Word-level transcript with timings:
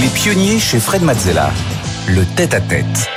Les 0.00 0.08
pionniers 0.08 0.58
chez 0.58 0.80
Fred 0.80 1.02
Mazzella. 1.02 1.50
Le 2.08 2.24
tête-à-tête. 2.24 3.08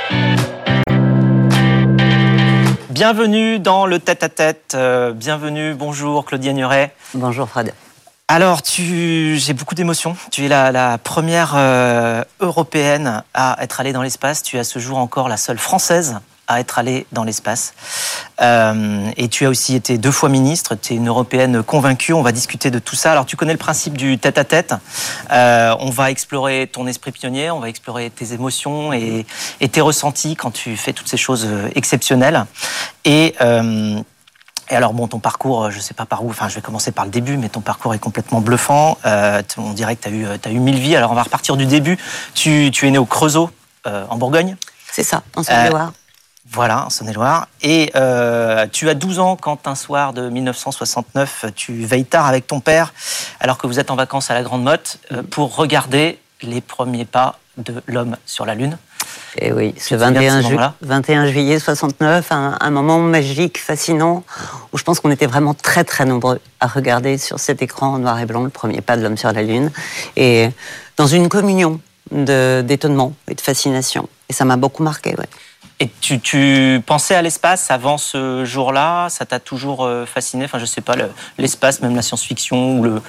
Bienvenue 2.90 3.58
dans 3.58 3.84
le 3.84 3.98
tête-à-tête. 3.98 4.74
Euh, 4.74 5.12
bienvenue, 5.12 5.74
bonjour 5.74 6.24
Claudia 6.24 6.52
Nuret. 6.52 6.94
Bonjour 7.14 7.48
Fred. 7.48 7.74
Alors, 8.28 8.62
tu... 8.62 9.36
j'ai 9.38 9.54
beaucoup 9.54 9.74
d'émotions. 9.74 10.16
Tu 10.30 10.44
es 10.44 10.48
la, 10.48 10.70
la 10.70 10.98
première 10.98 11.54
euh, 11.56 12.22
européenne 12.38 13.24
à 13.34 13.56
être 13.60 13.80
allée 13.80 13.92
dans 13.92 14.02
l'espace. 14.02 14.44
Tu 14.44 14.56
es 14.56 14.60
à 14.60 14.64
ce 14.64 14.78
jour 14.78 14.98
encore 14.98 15.28
la 15.28 15.36
seule 15.36 15.58
française 15.58 16.20
à 16.48 16.58
être 16.60 16.78
allée 16.78 17.06
dans 17.12 17.22
l'espace. 17.22 17.74
Euh, 18.40 19.08
et 19.16 19.28
tu 19.28 19.46
as 19.46 19.48
aussi 19.48 19.76
été 19.76 19.98
deux 19.98 20.10
fois 20.10 20.28
ministre, 20.28 20.74
tu 20.74 20.94
es 20.94 20.96
une 20.96 21.08
européenne 21.08 21.62
convaincue, 21.62 22.14
on 22.14 22.22
va 22.22 22.32
discuter 22.32 22.70
de 22.70 22.78
tout 22.78 22.96
ça. 22.96 23.12
Alors 23.12 23.26
tu 23.26 23.36
connais 23.36 23.52
le 23.52 23.58
principe 23.58 23.96
du 23.96 24.18
tête-à-tête, 24.18 24.74
euh, 25.30 25.76
on 25.78 25.90
va 25.90 26.10
explorer 26.10 26.68
ton 26.72 26.86
esprit 26.86 27.12
pionnier, 27.12 27.50
on 27.50 27.60
va 27.60 27.68
explorer 27.68 28.10
tes 28.10 28.32
émotions 28.32 28.92
et, 28.92 29.26
et 29.60 29.68
tes 29.68 29.80
ressentis 29.80 30.34
quand 30.34 30.50
tu 30.50 30.76
fais 30.76 30.92
toutes 30.92 31.08
ces 31.08 31.18
choses 31.18 31.44
euh, 31.46 31.68
exceptionnelles. 31.76 32.46
Et... 33.04 33.34
Euh, 33.40 34.00
et 34.70 34.76
alors 34.76 34.92
bon, 34.92 35.08
ton 35.08 35.18
parcours, 35.18 35.70
je 35.70 35.80
sais 35.80 35.94
pas 35.94 36.04
par 36.04 36.22
où. 36.26 36.28
Enfin, 36.28 36.50
je 36.50 36.54
vais 36.54 36.60
commencer 36.60 36.92
par 36.92 37.06
le 37.06 37.10
début, 37.10 37.38
mais 37.38 37.48
ton 37.48 37.62
parcours 37.62 37.94
est 37.94 37.98
complètement 37.98 38.42
bluffant. 38.42 38.98
Euh, 39.06 39.40
on 39.56 39.72
dirait 39.72 39.96
que 39.96 40.02
tu 40.02 40.08
as 40.08 40.12
eu, 40.12 40.26
as 40.26 40.50
eu 40.50 40.58
mille 40.58 40.78
vies. 40.78 40.94
Alors 40.94 41.10
on 41.10 41.14
va 41.14 41.22
repartir 41.22 41.56
du 41.56 41.64
début. 41.64 41.96
Tu, 42.34 42.70
tu 42.70 42.86
es 42.86 42.90
né 42.90 42.98
au 42.98 43.06
Creusot, 43.06 43.50
euh, 43.86 44.04
en 44.10 44.18
Bourgogne. 44.18 44.58
C'est 44.92 45.04
ça, 45.04 45.22
en 45.36 45.42
Saône-et-Loire. 45.42 45.94
Voilà, 46.50 46.86
en 46.86 46.90
Saône-et-Loire. 46.90 47.48
Et 47.62 47.90
euh, 47.94 48.66
tu 48.72 48.88
as 48.88 48.94
12 48.94 49.18
ans 49.18 49.36
quand 49.36 49.66
un 49.68 49.74
soir 49.74 50.12
de 50.12 50.28
1969, 50.28 51.46
tu 51.54 51.84
veilles 51.84 52.06
tard 52.06 52.26
avec 52.26 52.46
ton 52.46 52.60
père, 52.60 52.94
alors 53.40 53.58
que 53.58 53.66
vous 53.66 53.78
êtes 53.78 53.90
en 53.90 53.96
vacances 53.96 54.30
à 54.30 54.34
la 54.34 54.42
Grande 54.42 54.62
Motte, 54.62 54.98
euh, 55.12 55.22
pour 55.22 55.56
regarder 55.56 56.18
les 56.42 56.60
premiers 56.60 57.04
pas 57.04 57.38
de 57.58 57.82
l'homme 57.86 58.16
sur 58.24 58.46
la 58.46 58.54
Lune. 58.54 58.78
Et 59.36 59.52
oui, 59.52 59.74
ce 59.78 59.94
21, 59.94 60.40
ju 60.42 60.56
21, 60.80 61.26
juillet 61.26 61.58
69, 61.58 62.32
un, 62.32 62.56
un, 62.58 62.70
moment 62.70 62.98
magique, 62.98 63.58
fascinant, 63.58 64.24
où 64.72 64.78
je 64.78 64.84
pense 64.84 65.00
qu'on 65.00 65.10
était 65.10 65.26
vraiment 65.26 65.54
très 65.54 65.84
très 65.84 66.06
nombreux 66.06 66.40
à 66.60 66.66
regarder 66.66 67.18
sur 67.18 67.38
cet 67.38 67.60
écran 67.62 67.94
en 67.94 67.98
noir 67.98 68.18
et 68.20 68.26
blanc 68.26 68.42
le 68.42 68.50
premier 68.50 68.80
pas 68.80 68.96
de 68.96 69.02
l'homme 69.02 69.16
sur 69.16 69.32
la 69.32 69.42
Lune, 69.42 69.70
et 70.16 70.48
dans 70.96 71.06
une 71.06 71.28
communion 71.28 71.80
d'étonnement 72.10 73.12
et 73.28 73.34
de 73.34 73.40
fascination. 73.40 74.08
Et 74.28 74.32
ça 74.32 74.44
m'a 74.44 74.56
beaucoup 74.56 74.82
marqué, 74.82 75.10
ouais. 75.10 75.28
Et 75.80 75.88
tu, 76.00 76.82
pensais 76.84 77.14
à 77.14 77.22
l'espace 77.22 77.70
avant 77.70 77.98
ce 77.98 78.44
jour-là? 78.44 79.08
Ça 79.10 79.24
t'a 79.26 79.38
toujours 79.38 79.84
euh, 79.84 80.06
fasciné? 80.06 80.44
Enfin, 80.44 80.58
je 80.58 80.64
sais 80.64 80.80
pas, 80.80 80.96
l'espace, 81.38 81.80
même 81.80 81.94
la 81.94 82.02
science-fiction 82.02 82.82
le. 82.82 83.00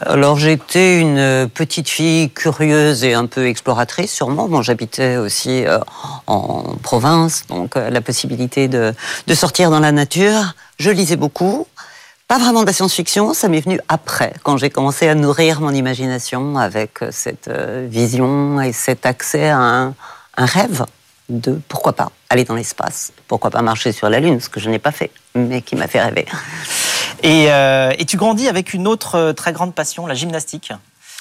Alors 0.00 0.38
j'étais 0.38 1.00
une 1.00 1.48
petite 1.52 1.88
fille 1.88 2.30
curieuse 2.30 3.02
et 3.02 3.14
un 3.14 3.26
peu 3.26 3.48
exploratrice 3.48 4.12
sûrement. 4.12 4.48
Bon, 4.48 4.62
j'habitais 4.62 5.16
aussi 5.16 5.66
euh, 5.66 5.80
en 6.28 6.76
province, 6.82 7.46
donc 7.48 7.76
euh, 7.76 7.90
la 7.90 8.00
possibilité 8.00 8.68
de, 8.68 8.94
sortir 9.34 9.70
dans 9.70 9.80
la 9.80 9.90
nature. 9.90 10.54
Je 10.78 10.90
lisais 10.90 11.16
beaucoup. 11.16 11.66
Pas 12.28 12.38
vraiment 12.38 12.60
de 12.60 12.66
la 12.66 12.72
science-fiction, 12.72 13.34
ça 13.34 13.48
m'est 13.48 13.60
venu 13.60 13.80
après, 13.88 14.34
quand 14.42 14.56
j'ai 14.56 14.70
commencé 14.70 15.08
à 15.08 15.14
nourrir 15.14 15.60
mon 15.60 15.70
imagination 15.70 16.58
avec 16.58 16.98
cette 17.10 17.50
vision 17.88 18.60
et 18.60 18.72
cet 18.72 19.06
accès 19.06 19.48
à 19.48 19.58
un 19.58 19.94
rêve 20.36 20.84
de 21.28 21.60
pourquoi 21.68 21.92
pas 21.92 22.10
aller 22.30 22.44
dans 22.44 22.54
l'espace, 22.54 23.12
pourquoi 23.26 23.50
pas 23.50 23.62
marcher 23.62 23.92
sur 23.92 24.08
la 24.08 24.20
Lune, 24.20 24.40
ce 24.40 24.48
que 24.48 24.60
je 24.60 24.70
n'ai 24.70 24.78
pas 24.78 24.92
fait, 24.92 25.10
mais 25.34 25.62
qui 25.62 25.76
m'a 25.76 25.88
fait 25.88 26.00
rêver. 26.00 26.26
Et, 27.22 27.50
euh, 27.50 27.92
et, 27.98 28.04
tu 28.04 28.16
grandis 28.16 28.48
avec 28.48 28.74
une 28.74 28.86
autre 28.86 29.16
euh, 29.16 29.32
très 29.32 29.52
grande 29.52 29.74
passion, 29.74 30.06
la 30.06 30.14
gymnastique. 30.14 30.72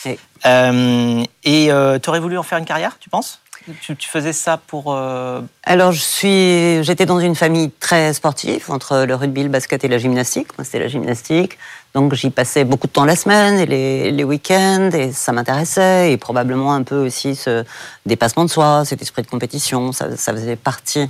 Oui. 0.05 0.19
Euh, 0.45 1.23
et 1.43 1.71
euh, 1.71 1.99
tu 1.99 2.09
aurais 2.09 2.19
voulu 2.19 2.37
en 2.37 2.43
faire 2.43 2.57
une 2.57 2.65
carrière, 2.65 2.97
tu 2.99 3.09
penses? 3.09 3.41
Tu, 3.81 3.97
tu, 3.97 4.07
faisais 4.07 4.31
ça 4.31 4.55
pour. 4.55 4.93
Euh... 4.93 5.41
Alors, 5.63 5.91
je 5.91 5.99
suis, 5.99 6.83
j'étais 6.83 7.05
dans 7.05 7.19
une 7.19 7.35
famille 7.35 7.69
très 7.71 8.13
sportive, 8.13 8.65
entre 8.69 9.03
le 9.03 9.13
rugby, 9.13 9.43
le 9.43 9.49
basket 9.49 9.83
et 9.83 9.89
la 9.89 9.97
gymnastique. 9.97 10.57
Moi, 10.57 10.63
c'était 10.63 10.79
la 10.79 10.87
gymnastique. 10.87 11.57
Donc, 11.93 12.13
j'y 12.13 12.29
passais 12.29 12.63
beaucoup 12.63 12.87
de 12.87 12.93
temps 12.93 13.03
la 13.03 13.17
semaine 13.17 13.59
et 13.59 13.65
les, 13.65 14.11
les 14.11 14.23
week-ends, 14.23 14.91
et 14.93 15.11
ça 15.11 15.33
m'intéressait. 15.33 16.13
Et 16.13 16.17
probablement 16.17 16.73
un 16.73 16.83
peu 16.83 16.95
aussi 16.95 17.35
ce 17.35 17.65
dépassement 18.05 18.45
de 18.45 18.49
soi, 18.49 18.85
cet 18.85 19.01
esprit 19.01 19.23
de 19.23 19.27
compétition, 19.27 19.91
ça, 19.91 20.15
ça 20.15 20.31
faisait 20.31 20.55
partie. 20.55 21.09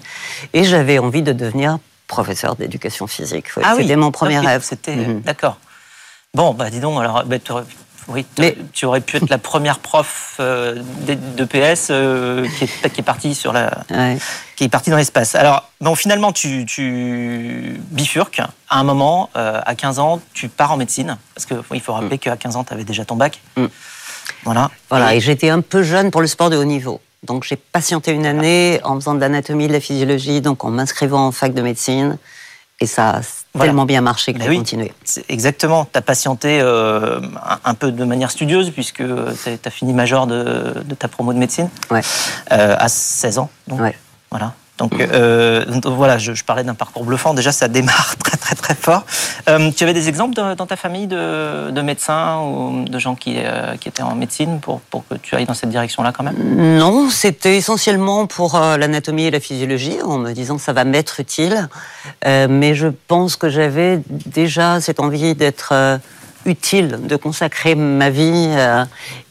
Et 0.53 0.63
j'avais 0.63 0.97
envie 0.97 1.21
de 1.21 1.33
devenir 1.33 1.77
professeur 2.07 2.55
d'éducation 2.55 3.05
physique. 3.05 3.47
Ah 3.61 3.75
c'était 3.77 3.93
oui. 3.93 3.95
mon 3.97 4.11
premier 4.11 4.39
okay. 4.39 4.47
rêve. 4.47 4.63
C'était 4.63 4.95
-hmm. 4.95 5.21
d'accord. 5.21 5.57
Bon, 6.33 6.53
bah 6.53 6.69
dis 6.69 6.79
donc, 6.79 6.99
alors, 6.99 7.23
bah, 7.25 7.37
oui, 8.07 8.25
mais 8.39 8.55
tu 8.73 8.85
aurais 8.85 9.01
pu 9.01 9.17
être 9.17 9.29
la 9.29 9.37
première 9.37 9.79
prof 9.79 10.37
euh, 10.39 10.81
de 11.05 11.43
PS 11.43 11.89
euh, 11.89 12.47
qui, 12.57 12.63
est, 12.63 12.89
qui 12.89 13.01
est 13.01 13.03
partie 13.03 13.35
sur 13.35 13.51
la, 13.51 13.83
ouais. 13.89 14.17
qui 14.55 14.63
est 14.63 14.69
partie 14.69 14.89
dans 14.89 14.97
l'espace. 14.97 15.35
Alors, 15.35 15.69
bon, 15.81 15.93
finalement, 15.93 16.31
tu, 16.31 16.65
tu 16.65 17.81
bifurques. 17.91 18.39
À 18.69 18.79
un 18.79 18.83
moment, 18.83 19.29
euh, 19.35 19.59
à 19.65 19.75
15 19.75 19.99
ans, 19.99 20.21
tu 20.33 20.47
pars 20.47 20.71
en 20.71 20.77
médecine 20.77 21.17
parce 21.35 21.45
que 21.45 21.55
il 21.73 21.81
faut 21.81 21.93
rappeler 21.93 22.15
mm. 22.15 22.19
qu'à 22.19 22.37
15 22.37 22.55
ans, 22.55 22.63
tu 22.63 22.73
avais 22.73 22.85
déjà 22.85 23.03
ton 23.03 23.15
bac. 23.15 23.41
Mm. 23.57 23.65
Voilà. 24.45 24.71
Voilà. 24.89 25.13
Et, 25.13 25.17
et 25.17 25.19
j'étais 25.19 25.49
un 25.49 25.61
peu 25.61 25.83
jeune 25.83 26.09
pour 26.09 26.21
le 26.21 26.27
sport 26.27 26.49
de 26.49 26.55
haut 26.55 26.65
niveau. 26.65 27.01
Donc, 27.23 27.43
j'ai 27.43 27.57
patienté 27.57 28.11
une 28.11 28.25
année 28.25 28.79
en 28.83 28.95
faisant 28.95 29.15
de 29.15 29.19
l'anatomie, 29.19 29.67
de 29.67 29.73
la 29.73 29.81
physiologie, 29.81 30.39
donc 30.39 30.63
en 30.63 30.69
m'inscrivant 30.69 31.27
en 31.27 31.31
fac 31.33 31.53
de 31.53 31.61
médecine. 31.61 32.17
Et 32.79 32.85
ça 32.85 33.21
voilà. 33.57 33.69
tellement 33.69 33.85
bien 33.85 34.01
marché 34.01 34.33
que 34.33 34.41
j'ai 34.41 34.49
oui, 34.49 34.57
continué. 34.57 34.93
Exactement. 35.29 35.85
Tu 35.91 35.97
as 35.97 36.01
patienté 36.01 36.59
euh, 36.61 37.19
un, 37.19 37.59
un, 37.63 37.73
peu 37.73 37.91
de 37.91 38.03
manière 38.03 38.31
studieuse, 38.31 38.71
puisque 38.71 39.03
tu 39.03 39.49
as 39.65 39.69
fini 39.69 39.93
major 39.93 40.27
de, 40.27 40.83
de, 40.85 40.95
ta 40.95 41.07
promo 41.07 41.33
de 41.33 41.39
médecine 41.39 41.69
ouais. 41.91 42.01
euh, 42.51 42.75
à 42.77 42.87
16 42.87 43.39
ans. 43.39 43.49
Donc, 43.67 43.81
ouais. 43.81 43.97
voilà. 44.31 44.53
Donc, 44.77 44.99
euh, 44.99 45.65
donc 45.65 45.85
voilà, 45.95 46.17
je, 46.17 46.31
parlais 46.43 46.63
d'un 46.63 46.75
parcours 46.75 47.03
bluffant. 47.03 47.33
Déjà, 47.33 47.51
ça 47.51 47.67
démarre 47.67 48.15
très 48.23 48.37
très 48.37 48.55
très 48.55 48.75
fort. 48.75 49.05
Euh, 49.49 49.71
tu 49.71 49.83
avais 49.83 49.93
des 49.93 50.07
exemples 50.07 50.35
dans 50.35 50.65
ta 50.65 50.75
famille 50.75 51.07
de, 51.07 51.71
de, 51.71 51.81
médecins 51.81 52.41
ou 52.41 52.85
de 52.85 52.99
gens 52.99 53.15
qui, 53.15 53.35
euh, 53.37 53.75
qui 53.77 53.89
étaient 53.89 54.03
en 54.03 54.15
médecine 54.15 54.59
pour, 54.59 54.81
pour 54.81 55.07
que 55.07 55.15
tu 55.15 55.35
ailles 55.35 55.45
dans 55.45 55.55
cette 55.55 55.69
direction-là 55.69 56.11
quand 56.11 56.23
même? 56.23 56.77
Non, 56.77 57.09
c'était 57.09 57.57
essentiellement 57.57 58.27
pour 58.27 58.59
l'anatomie 58.59 59.25
et 59.25 59.31
la 59.31 59.39
physiologie, 59.39 59.97
en 60.03 60.19
me 60.19 60.31
disant 60.33 60.57
ça 60.57 60.73
va 60.73 60.83
m'être 60.83 61.19
utile. 61.19 61.67
Mais 62.25 62.75
je 62.75 62.87
pense 63.07 63.35
que 63.35 63.49
j'avais 63.49 64.01
déjà 64.07 64.79
cette 64.79 64.99
envie 64.99 65.33
d'être 65.33 65.73
utile, 66.45 66.99
de 67.07 67.15
consacrer 67.15 67.75
ma 67.75 68.09
vie. 68.09 68.49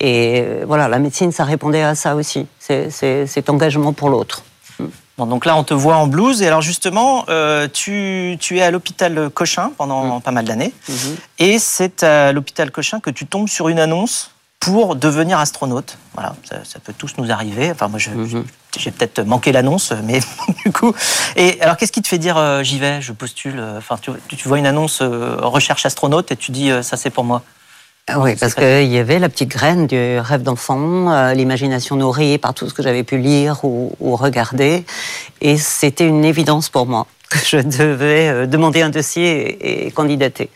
Et 0.01 0.45
voilà, 0.67 0.89
la 0.89 0.99
médecine, 0.99 1.31
ça 1.33 1.45
répondait 1.45 1.83
à 1.83 1.95
ça 1.95 2.17
aussi. 2.17 2.47
C'est 2.59 2.91
cet 3.27 3.51
engagement 3.51 3.93
pour 3.93 4.11
l'autre. 4.11 4.43
Bon, 5.19 5.27
donc 5.27 5.47
là, 5.47 5.57
on 5.57 5.65
te 5.65 5.75
voit 5.75 5.97
en 5.97 6.07
blouse. 6.07 6.43
Et 6.43 6.47
alors 6.47 6.63
justement, 6.63 7.25
euh, 7.29 7.69
tu, 7.73 8.37
tu, 8.41 8.59
es 8.59 8.63
à 8.63 8.71
l'hôpital 8.71 9.31
Cochin 9.31 9.73
pendant 9.77 10.19
mmh. 10.19 10.23
pas 10.23 10.31
mal 10.31 10.45
d'années. 10.45 10.73
Mmh. 10.89 10.95
Et 11.39 11.59
c'est 11.59 12.03
à 12.03 12.33
l'hôpital 12.33 12.71
Cochin 12.71 13.01
que 13.01 13.11
tu 13.11 13.27
tombes 13.27 13.49
sur 13.49 13.69
une 13.69 13.79
annonce 13.79 14.31
pour 14.61 14.97
devenir 14.97 15.39
astronaute. 15.39 15.99
Voilà, 16.15 16.35
ça, 16.45 16.57
ça 16.65 16.79
peut 16.81 16.95
tous 16.97 17.15
nous 17.19 17.31
arriver. 17.31 17.71
Enfin, 17.71 17.89
moi, 17.89 17.99
je, 17.99 18.11
mmh. 18.11 18.45
j'ai 18.79 18.91
peut-être 18.91 19.21
manqué 19.21 19.53
l'annonce, 19.53 19.93
mais 20.05 20.21
du 20.65 20.73
coup. 20.73 20.95
Et 21.37 21.61
alors, 21.61 21.77
qu'est-ce 21.77 21.93
qui 21.93 22.03
te 22.03 22.09
fait 22.09 22.19
dire 22.19 22.37
euh, 22.37 22.63
j'y 22.63 22.79
vais, 22.79 23.01
je 23.01 23.13
postule 23.13 23.63
Enfin, 23.77 23.97
tu, 24.01 24.11
tu, 24.29 24.49
vois 24.49 24.59
une 24.59 24.67
annonce 24.67 25.01
euh, 25.03 25.37
recherche 25.41 25.87
astronaute 25.87 26.31
et 26.33 26.37
tu 26.37 26.51
dis 26.51 26.71
euh, 26.71 26.83
ça, 26.83 26.97
c'est 26.97 27.11
pour 27.11 27.25
moi. 27.25 27.43
Oui, 28.15 28.37
parce 28.37 28.55
qu'il 28.55 28.87
y 28.87 28.99
avait 28.99 29.19
la 29.19 29.29
petite 29.29 29.49
graine 29.49 29.89
du 29.89 30.21
rêve 30.21 30.45
d'enfant, 30.45 31.11
euh, 31.11 31.35
l'imagination 31.35 31.97
nourrie 31.97 32.39
par 32.39 32.55
tout 32.55 32.69
ce 32.69 32.75
que 32.75 32.81
j'avais 32.81 33.03
pu 33.03 33.19
lire 33.19 33.65
ou, 33.65 33.97
ou 33.99 34.15
regarder. 34.15 34.85
Et 35.41 35.57
c'était 35.57 36.07
une 36.07 36.25
évidence 36.25 36.69
pour 36.69 36.87
moi 36.87 37.09
que 37.31 37.39
je 37.45 37.57
devais 37.57 38.29
euh, 38.29 38.47
demander 38.47 38.83
un 38.83 38.91
dossier 38.91 39.83
et, 39.83 39.87
et 39.89 39.91
candidater. 39.91 40.51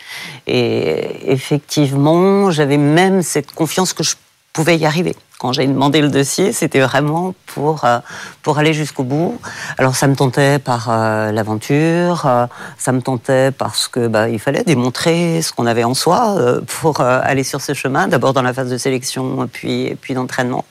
Et 0.47 1.33
effectivement, 1.33 2.53
j'avais 2.53 2.79
même 2.79 3.23
cette 3.23 3.51
confiance 3.51 3.95
que 3.95 4.05
je 4.05 4.15
pouvais 4.53 4.79
y 4.79 4.87
arriver. 4.87 5.17
Quand 5.41 5.55
j'ai 5.55 5.67
demandé 5.67 6.03
le 6.03 6.11
dossier, 6.11 6.53
c'était 6.53 6.81
vraiment 6.81 7.35
pour, 7.47 7.87
euh, 7.87 7.99
pour 8.43 8.59
aller 8.59 8.75
jusqu'au 8.75 9.05
bout. 9.05 9.41
Alors 9.79 9.97
ça 9.97 10.07
me 10.07 10.15
tentait 10.15 10.59
par 10.59 10.89
euh, 10.91 11.33
l'aventure, 11.33 12.27
euh, 12.27 12.47
ça 12.77 12.93
me 12.93 13.01
tentait 13.01 13.51
parce 13.51 13.89
que 13.89 14.07
bah, 14.07 14.29
il 14.29 14.39
fallait 14.39 14.65
démontrer 14.65 15.41
ce 15.41 15.55
qu'on 15.55 15.65
avait 15.65 15.83
en 15.83 15.95
soi 15.95 16.37
pour 16.81 17.01
aller 17.01 17.43
sur 17.43 17.63
ce 17.63 17.73
chemin, 17.73 18.07
d'abord 18.07 18.35
dans 18.35 18.43
la 18.43 18.53
phase 18.53 18.69
de 18.69 18.77
sélection, 18.77 19.49
puis, 19.51 19.97
puis 20.03 20.13
d'entraînement. 20.13 20.67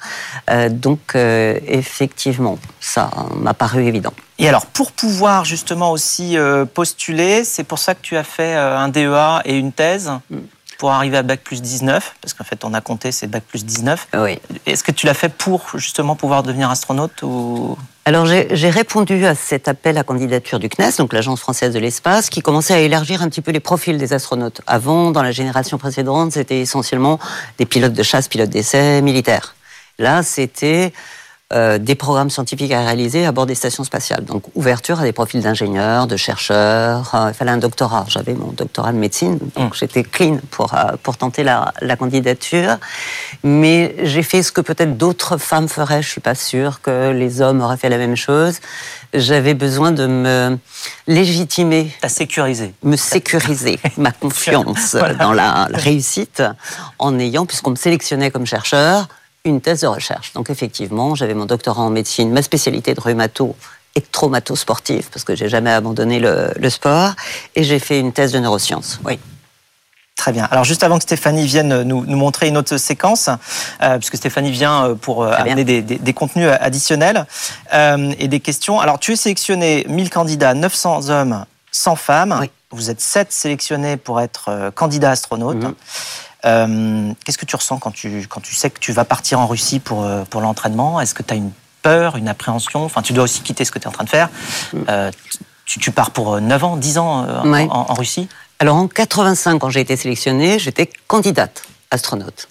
donc 0.69 1.16
effectivement, 1.16 2.60
ça 2.80 3.10
m'a 3.36 3.56
paru 3.56 3.86
évident. 3.86 4.13
Et 4.38 4.48
alors, 4.48 4.68
pour 4.68 4.92
pouvoir 4.92 5.45
justement 5.45 5.92
aussi 5.92 6.38
postuler, 6.74 7.44
c'est 7.44 7.63
pour 7.63 7.80
ça 7.80 7.95
que 7.95 8.01
tu 8.01 8.16
as 8.18 8.24
fait 8.24 8.56
un 8.56 8.88
DEA 8.89 9.42
et 9.45 9.57
une 9.57 9.71
thèse? 9.71 10.12
Mm 10.30 10.38
pour 10.80 10.92
arriver 10.92 11.18
à 11.18 11.24
Bac 11.24 11.42
plus 11.44 11.62
19 11.62 12.16
Parce 12.22 12.34
qu'en 12.34 12.46
fait, 12.46 12.64
on 12.64 12.74
a 12.74 12.81
compté, 12.81 13.12
c'est 13.12 13.28
Bac 13.28 13.44
plus 13.44 13.66
19. 13.66 14.08
Oui. 14.18 14.40
Est-ce 14.66 14.81
que 14.81 14.92
tu 14.92 15.06
l'as 15.06 15.14
fait 15.14 15.30
pour 15.30 15.68
justement 15.76 16.16
pouvoir 16.16 16.42
devenir 16.42 16.72
astronaute 16.72 17.22
ou... 17.22 17.78
Alors 18.06 18.26
j'ai 18.26 18.70
répondu 18.72 19.26
à 19.28 19.36
cet 19.36 19.68
appel 19.68 19.98
à 20.00 20.04
candidature 20.04 20.58
du 20.58 20.68
CNES, 20.68 20.94
donc 20.98 21.14
l'Agence 21.14 21.42
française 21.42 21.74
de 21.74 21.80
l'espace, 21.80 22.31
qui 22.31 22.42
commençait 22.42 22.74
à 22.74 22.80
élargir 22.80 23.22
un 23.22 23.30
petit 23.30 23.42
peu 23.42 23.52
les 23.52 23.60
profils 23.60 23.98
des 24.00 24.14
astronautes. 24.14 24.62
Avant, 24.66 25.12
dans 25.12 25.22
la 25.22 25.31
génération 25.31 25.78
précédente, 25.78 26.31
c'était 26.31 26.60
essentiellement 26.60 27.20
des 27.60 27.68
pilotes 27.68 27.94
de 27.94 28.02
chasse, 28.02 28.28
pilotes 28.28 28.50
d'essai, 28.50 29.04
militaires. 29.04 29.54
Là, 30.00 30.24
c'était 30.24 30.92
euh, 31.51 31.80
des 31.80 31.96
programmes 31.96 32.30
scientifiques 32.30 32.72
à 32.72 32.81
réaliser 32.81 33.25
à 33.25 33.31
bord 33.31 33.48
des 33.48 33.56
stations 33.56 33.84
spatiales. 33.84 34.24
Donc 34.24 34.44
ouverture 34.54 35.00
à 35.00 35.04
des 35.04 35.13
profils 35.13 35.42
d'ingénieurs, 35.42 36.06
de 36.06 36.16
chercheurs. 36.16 37.10
Euh, 37.16 37.30
il 37.30 37.34
fallait 37.34 37.50
un 37.50 37.57
doctorat. 37.57 38.06
J'avais 38.07 38.36
mon 38.36 38.51
doctorat 38.51 38.92
de 38.92 38.98
médecine, 38.98 39.40
donc 39.56 39.72
mm. 39.72 39.78
j'étais 39.80 40.04
clean 40.04 40.38
pour, 40.51 40.75
euh, 40.75 40.92
pour 41.01 41.18
tenter 41.18 41.42
la, 41.44 41.74
la 41.81 41.96
candidature. 41.96 42.78
Mais 43.44 43.96
j'ai 44.04 44.22
fait 44.22 44.44
ce 44.44 44.51
que 44.51 44.62
peut-être 44.62 44.96
d'autres 44.96 45.38
femmes 45.38 45.68
feraient. 45.68 46.04
Je 46.04 46.10
suis 46.10 46.22
pas 46.22 46.36
sûre 46.36 46.81
que 46.81 47.10
les 47.10 47.42
hommes 47.42 47.62
auraient 47.62 47.78
fait 47.78 47.90
la 47.90 47.98
même 47.98 48.16
chose. 48.16 48.60
J'avais 49.16 49.56
besoin 49.56 49.92
de 49.92 50.06
me 50.06 50.60
légitimer. 51.07 51.92
T'as 52.00 52.10
sécurisé. 52.10 52.75
Me 52.84 52.95
sécuriser 52.95 53.80
ma 53.98 54.12
confiance 54.12 54.95
dans 55.19 55.34
la 55.34 55.68
réussite 55.74 56.44
en 57.00 57.18
ayant, 57.18 57.48
puisqu'on 57.48 57.72
me 57.72 57.75
sélectionnait 57.75 58.30
comme 58.30 58.45
chercheur, 58.45 59.07
une 59.45 59.62
thèse 59.62 59.81
de 59.81 59.88
recherche. 59.88 60.33
Donc 60.33 60.50
effectivement, 60.50 61.15
j'avais 61.15 61.33
mon 61.33 61.45
doctorat 61.45 61.81
en 61.81 61.89
médecine, 61.89 62.31
ma 62.31 62.41
spécialité 62.41 62.94
de 62.94 63.00
rhumato 63.00 63.56
et 63.95 64.01
traumato 64.01 64.56
sportif, 64.56 65.09
parce 65.09 65.24
que 65.24 65.36
j'ai 65.36 65.50
jamais 65.50 65.71
abandonné 65.71 66.19
le, 66.19 66.69
sport, 66.69 67.13
et 67.56 67.63
j'ai 67.63 67.80
fait 67.80 68.00
une 68.00 68.13
thèse 68.13 68.31
de 68.31 68.39
neurosciences. 68.39 69.00
Oui. 69.03 69.19
Très 70.15 70.33
bien. 70.33 70.47
Alors 70.51 70.65
juste 70.65 70.83
avant 70.83 70.97
que 70.97 71.03
Stéphanie 71.03 71.45
vienne 71.45 71.83
nous, 71.83 72.01
montrer 72.06 72.50
une 72.50 72.57
autre 72.57 72.75
séquence, 72.75 73.30
euh, 73.81 73.97
puisque 73.97 74.18
Stéphanie 74.18 74.51
vient 74.51 74.89
euh, 74.89 74.95
pour 74.95 75.24
euh, 75.24 75.31
amener 75.31 75.63
des, 75.63 76.13
contenus 76.13 76.50
additionnels 76.59 77.25
et 77.71 78.27
des 78.27 78.39
questions. 78.42 78.81
Alors 78.81 79.00
tu 79.00 79.13
es 79.13 79.15
sélectionné 79.15 79.85
1000 79.88 80.09
candidats, 80.09 80.53
900 80.53 81.09
hommes, 81.09 81.45
100 81.71 81.95
femmes. 81.95 82.45
Vous 82.71 82.89
êtes 82.89 83.00
7 83.00 83.31
sélectionnés 83.31 83.95
pour 83.95 84.19
être 84.19 84.71
candidat 84.75 85.12
astronaute. 85.12 85.63
Mhm. 85.63 85.74
Euh, 86.45 87.13
qu'est-ce 87.24 87.38
que 87.38 87.45
tu 87.45 87.56
ressens 87.56 87.80
quand 87.80 87.91
tu, 87.91 88.25
quand 88.30 88.41
tu 88.41 88.56
sais 88.56 88.69
que 88.69 88.80
tu 88.80 88.91
vas 88.91 89.06
partir 89.06 89.39
en 89.39 89.47
Russie 89.47 89.80
pour, 89.80 90.03
euh, 90.03 90.24
pour 90.30 90.41
l'entraînement? 90.41 91.00
Est-ce 91.01 91.13
que 91.13 91.24
tu 91.24 91.33
as 91.33 91.38
une 91.38 91.51
peur, 91.81 92.15
une 92.15 92.27
appréhension? 92.27 92.83
Enfin, 92.83 93.01
tu 93.01 93.13
dois 93.13 93.25
aussi 93.25 93.41
quitter 93.41 93.65
ce 93.65 93.71
que 93.71 93.80
tu 93.80 93.86
es 93.86 93.88
en 93.88 93.91
train 93.91 94.06
de 94.06 94.09
faire. 94.09 94.30
Mm. 94.74 94.77
Euh, 94.89 95.12
tu, 95.65 95.80
tu, 95.80 95.91
pars 95.91 96.12
pour 96.12 96.39
9 96.39 96.63
ans, 96.63 96.77
10 96.77 96.97
ans 96.97 97.27
en, 97.45 97.94
Russie? 97.94 98.27
Alors 98.59 98.75
en 98.75 98.88
85, 98.88 99.59
quand 99.59 99.69
j'ai 99.69 99.81
été 99.81 99.95
sélectionnée, 99.95 100.59
j'étais 100.59 100.89
candidate 101.07 101.63
astronaute. 101.91 102.50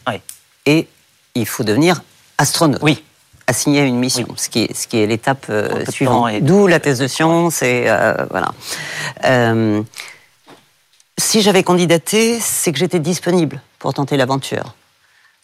Et 0.66 0.88
il 1.34 1.46
faut 1.46 1.64
devenir 1.64 2.02
astronaute. 2.38 2.82
Oui 2.82 3.02
assigner 3.50 3.80
une 3.80 3.96
mission, 3.96 4.28
ce 4.36 4.50
qui 4.50 4.64
est, 4.64 4.76
ce 4.76 4.86
qui 4.86 4.98
est 4.98 5.06
l'étape 5.06 5.50
suivante. 5.88 6.30
D'où 6.42 6.66
la 6.66 6.80
thèse 6.80 6.98
de 6.98 7.06
science 7.06 7.62
et 7.62 7.90
voilà 8.28 8.52
si 11.18 11.42
j'avais 11.42 11.62
candidaté, 11.62 12.38
c'est 12.40 12.72
que 12.72 12.78
j'étais 12.78 13.00
disponible 13.00 13.60
pour 13.78 13.94
tenter 13.94 14.16
l'aventure. 14.16 14.74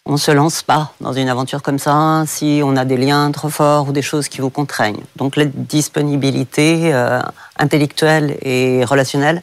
On 0.07 0.13
ne 0.13 0.17
se 0.17 0.29
lance 0.29 0.61
pas 0.61 0.93
dans 1.01 1.13
une 1.13 1.29
aventure 1.29 1.63
comme 1.63 1.79
ça 1.79 2.25
si 2.27 2.61
on 2.63 2.75
a 2.77 2.85
des 2.85 2.95
liens 2.95 3.31
trop 3.31 3.49
forts 3.49 3.89
ou 3.89 3.91
des 3.91 4.03
choses 4.03 4.27
qui 4.27 4.39
vous 4.39 4.51
contraignent. 4.51 5.01
Donc 5.15 5.35
la 5.35 5.45
disponibilité 5.45 6.93
euh, 6.93 7.19
intellectuelle 7.57 8.37
et 8.43 8.85
relationnelle, 8.85 9.41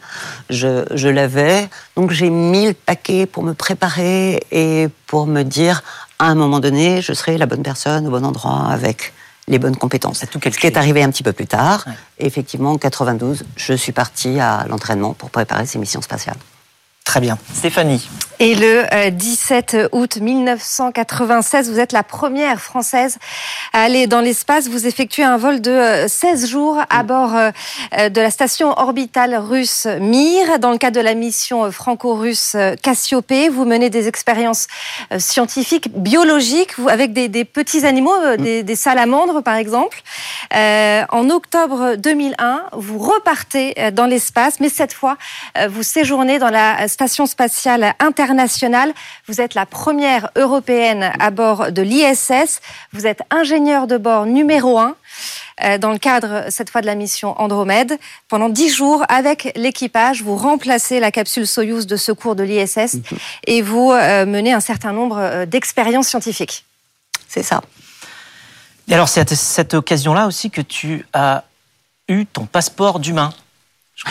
je, 0.51 0.85
je 0.95 1.09
l'avais. 1.09 1.69
Donc 1.97 2.13
j'ai 2.13 2.31
mis 2.31 2.67
le 2.69 2.75
paquet 2.75 3.27
pour 3.27 3.43
me 3.43 3.55
préparer 3.55 4.41
et 4.53 4.87
pour 5.09 5.27
me 5.27 5.43
dire 5.43 5.83
à 6.21 6.27
un 6.27 6.37
moment 6.37 6.61
donné, 6.61 7.03
je 7.03 7.13
serai 7.13 7.39
la 7.39 7.47
bonne 7.47 7.65
personne 7.65 8.07
au 8.07 8.11
bon 8.13 8.25
endroit 8.25 8.69
avec 8.71 9.13
les 9.49 9.59
bonnes 9.59 9.77
compétences. 9.77 10.25
Tout 10.31 10.39
ce 10.41 10.51
qui 10.51 10.69
est 10.69 10.77
arrivé 10.77 11.03
un 11.03 11.11
petit 11.11 11.25
peu 11.25 11.33
plus 11.33 11.49
tard. 11.49 11.85
effectivement, 12.21 12.71
en 12.71 12.79
92, 12.79 13.43
je 13.57 13.73
suis 13.73 13.91
partie 13.91 14.39
à 14.39 14.65
l'entraînement 14.69 15.15
pour 15.15 15.31
préparer 15.31 15.67
ces 15.67 15.81
missions 15.81 16.03
spatiales. 16.03 16.37
Très 17.05 17.21
bien. 17.21 17.39
Stéphanie. 17.53 18.09
Et 18.45 18.57
le 18.57 19.11
17 19.11 19.75
euh, 19.75 19.89
août 19.93 20.17
1996, 20.17 21.71
vous 21.71 21.79
êtes 21.79 21.93
la 21.93 22.03
première 22.03 22.61
française 22.61 23.19
à 23.73 23.83
aller 23.83 24.09
dans 24.09 24.21
l'espace. 24.21 24.67
Vous 24.67 24.89
effectuez 24.89 25.23
un 25.23 25.37
vol 25.37 25.61
de 25.61 26.07
16 26.09 26.43
euh, 26.43 26.47
jours 26.49 26.79
à 26.91 27.05
bord 27.05 27.37
euh, 27.37 28.09
de 28.09 28.21
la 28.21 28.33
station 28.33 28.77
orbitale 28.77 29.37
russe 29.37 29.87
Mir. 30.01 30.59
Dans 30.59 30.73
le 30.73 30.79
cadre 30.79 30.97
de 30.97 31.05
la 31.05 31.15
mission 31.15 31.71
franco-russe 31.71 32.57
Cassiopée, 32.83 33.49
vous 33.49 33.65
menez 33.65 33.91
des 33.91 34.09
expériences 34.09 34.67
scientifiques, 35.19 35.93
biologiques, 35.95 36.73
avec 36.89 37.13
des, 37.13 37.45
petits 37.45 37.87
animaux, 37.87 38.17
des, 38.39 38.65
des, 38.65 38.77
salamandres 38.77 39.45
par 39.45 39.55
exemple. 39.55 40.03
En 40.53 41.31
octobre 41.31 41.95
2001, 41.97 42.65
vous 42.73 42.99
repartez 42.99 43.93
dans 43.93 44.07
l'espace, 44.07 44.59
mais 44.59 44.69
cette 44.69 44.93
fois, 44.93 45.17
vous 45.69 45.83
séjournez 45.83 46.39
dans 46.39 46.51
la 46.51 46.89
station 46.93 47.27
spatiale 47.27 47.95
internationale. 47.99 48.93
Vous 49.27 49.41
êtes 49.41 49.55
la 49.55 49.67
première 49.67 50.31
européenne 50.37 51.13
à 51.19 51.31
bord 51.31 51.73
de 51.73 51.83
l'ISS. 51.83 52.61
Vous 52.93 53.07
êtes 53.07 53.23
ingénieur 53.31 53.87
de 53.87 53.97
bord 53.97 54.27
numéro 54.27 54.79
un 54.79 54.95
euh, 55.65 55.79
dans 55.79 55.93
le 55.93 55.99
cadre, 55.99 56.45
cette 56.49 56.71
fois, 56.71 56.81
de 56.81 56.87
la 56.87 56.95
mission 56.95 57.41
Andromède. 57.41 57.99
Pendant 58.29 58.49
dix 58.49 58.69
jours, 58.69 59.05
avec 59.09 59.53
l'équipage, 59.57 60.23
vous 60.23 60.37
remplacez 60.37 61.01
la 61.01 61.11
capsule 61.11 61.47
Soyuz 61.47 61.87
de 61.87 61.97
secours 61.97 62.37
de 62.37 62.43
l'ISS 62.43 62.95
mhm. 62.95 63.03
et 63.47 63.63
vous 63.63 63.93
euh, 63.93 64.27
menez 64.27 64.53
un 64.53 64.61
certain 64.61 64.93
nombre 64.93 65.19
euh, 65.19 65.47
d'expériences 65.47 66.09
scientifiques. 66.09 66.65
C'est 67.29 67.43
ça. 67.43 67.63
Et 68.89 68.95
alors, 68.95 69.09
c'est 69.09 69.33
à 69.33 69.37
cette 69.37 69.75
occasion-là 69.75 70.27
aussi 70.27 70.51
que 70.51 70.61
tu 70.61 71.07
as 71.13 71.45
eu 72.09 72.27
ton 72.27 72.47
passeport 72.47 72.99
d'humain. 72.99 73.33
Je 73.95 74.05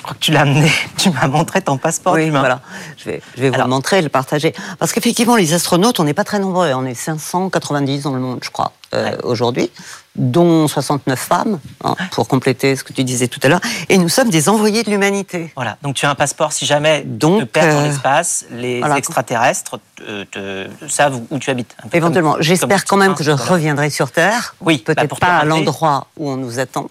crois, 0.00 0.14
que, 0.14 0.20
tu 0.20 0.30
l'as 0.30 0.42
amené, 0.42 0.70
tu 0.96 1.10
m'as 1.10 1.26
montré 1.26 1.60
ton 1.60 1.76
passeport 1.76 2.14
oui, 2.14 2.30
Voilà, 2.30 2.60
je 2.96 3.04
vais, 3.04 3.22
je 3.36 3.42
vais 3.42 3.50
vous 3.50 3.58
le 3.58 3.66
montrer, 3.66 4.00
le 4.00 4.08
partager. 4.08 4.54
Parce 4.78 4.92
qu'effectivement, 4.92 5.36
les 5.36 5.52
astronautes, 5.54 5.98
on 5.98 6.04
n'est 6.04 6.14
pas 6.14 6.24
très 6.24 6.38
nombreux. 6.38 6.72
On 6.72 6.86
est 6.86 6.94
590 6.94 8.02
dans 8.02 8.14
le 8.14 8.20
monde, 8.20 8.38
je 8.42 8.50
crois, 8.50 8.72
euh, 8.94 9.16
aujourd'hui, 9.24 9.70
dont 10.14 10.68
69 10.68 11.18
femmes, 11.18 11.58
hein, 11.82 11.96
pour 12.12 12.28
compléter 12.28 12.76
ce 12.76 12.84
que 12.84 12.92
tu 12.92 13.02
disais 13.02 13.26
tout 13.26 13.40
à 13.42 13.48
l'heure. 13.48 13.60
Et 13.88 13.98
nous 13.98 14.08
sommes 14.08 14.30
des 14.30 14.48
envoyés 14.48 14.84
de 14.84 14.90
l'humanité. 14.90 15.52
Voilà, 15.56 15.78
donc 15.82 15.96
tu 15.96 16.06
as 16.06 16.10
un 16.10 16.14
passeport 16.14 16.52
si 16.52 16.64
jamais 16.64 17.02
donc, 17.04 17.40
tu 17.40 17.46
te 17.46 17.52
perds 17.52 17.74
dans 17.74 17.80
euh, 17.80 17.88
l'espace, 17.88 18.46
les 18.52 18.80
extraterrestres 18.96 19.80
te, 20.30 20.68
savent 20.88 21.20
où 21.30 21.38
tu 21.40 21.50
habites. 21.50 21.76
Éventuellement. 21.92 22.36
J'espère 22.38 22.84
quand 22.84 22.96
même 22.96 23.14
que 23.14 23.24
je 23.24 23.32
reviendrai 23.32 23.90
sur 23.90 24.12
Terre. 24.12 24.54
Oui, 24.60 24.84
bah, 24.86 24.94
peut-être 24.94 25.18
pas 25.18 25.38
à 25.38 25.44
l'endroit 25.44 26.06
où 26.16 26.30
on 26.30 26.36
nous 26.36 26.60
attend. 26.60 26.88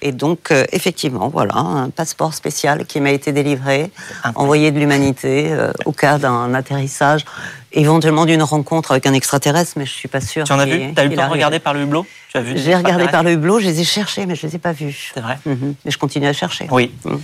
Et 0.00 0.12
donc, 0.12 0.50
euh, 0.50 0.64
effectivement, 0.72 1.28
voilà, 1.28 1.56
un 1.56 1.90
passeport 1.90 2.34
spécial 2.34 2.86
qui 2.86 3.00
m'a 3.00 3.10
été 3.10 3.32
délivré, 3.32 3.90
envoyé 4.34 4.70
de 4.70 4.78
l'humanité 4.78 5.52
euh, 5.52 5.72
au 5.84 5.92
cas 5.92 6.18
d'un 6.18 6.54
atterrissage, 6.54 7.24
éventuellement 7.72 8.24
d'une 8.24 8.42
rencontre 8.42 8.92
avec 8.92 9.06
un 9.06 9.12
extraterrestre, 9.12 9.72
mais 9.76 9.86
je 9.86 9.92
suis 9.92 10.08
pas 10.08 10.20
sûre. 10.20 10.44
Tu 10.44 10.52
en 10.52 10.58
as 10.58 10.66
vu? 10.66 10.92
Tu 10.94 11.00
as 11.00 11.04
eu 11.04 11.08
le 11.08 11.16
temps 11.16 11.26
de 11.26 11.32
regarder 11.32 11.58
par 11.58 11.74
le 11.74 11.82
hublot? 11.82 12.06
J'ai 12.34 12.74
regardé 12.74 13.08
par 13.08 13.22
le 13.22 13.32
hublot, 13.32 13.60
je 13.60 13.66
les 13.66 13.80
ai 13.80 13.84
cherchés, 13.84 14.26
mais 14.26 14.34
je 14.34 14.46
les 14.46 14.56
ai 14.56 14.58
pas 14.58 14.72
vus. 14.72 15.12
C'est 15.14 15.20
vrai. 15.20 15.38
Mhm. 15.46 15.74
Mais 15.84 15.90
je 15.90 15.98
continue 15.98 16.26
à 16.26 16.32
chercher. 16.32 16.66
Oui. 16.70 16.92
Mhm. 17.04 17.20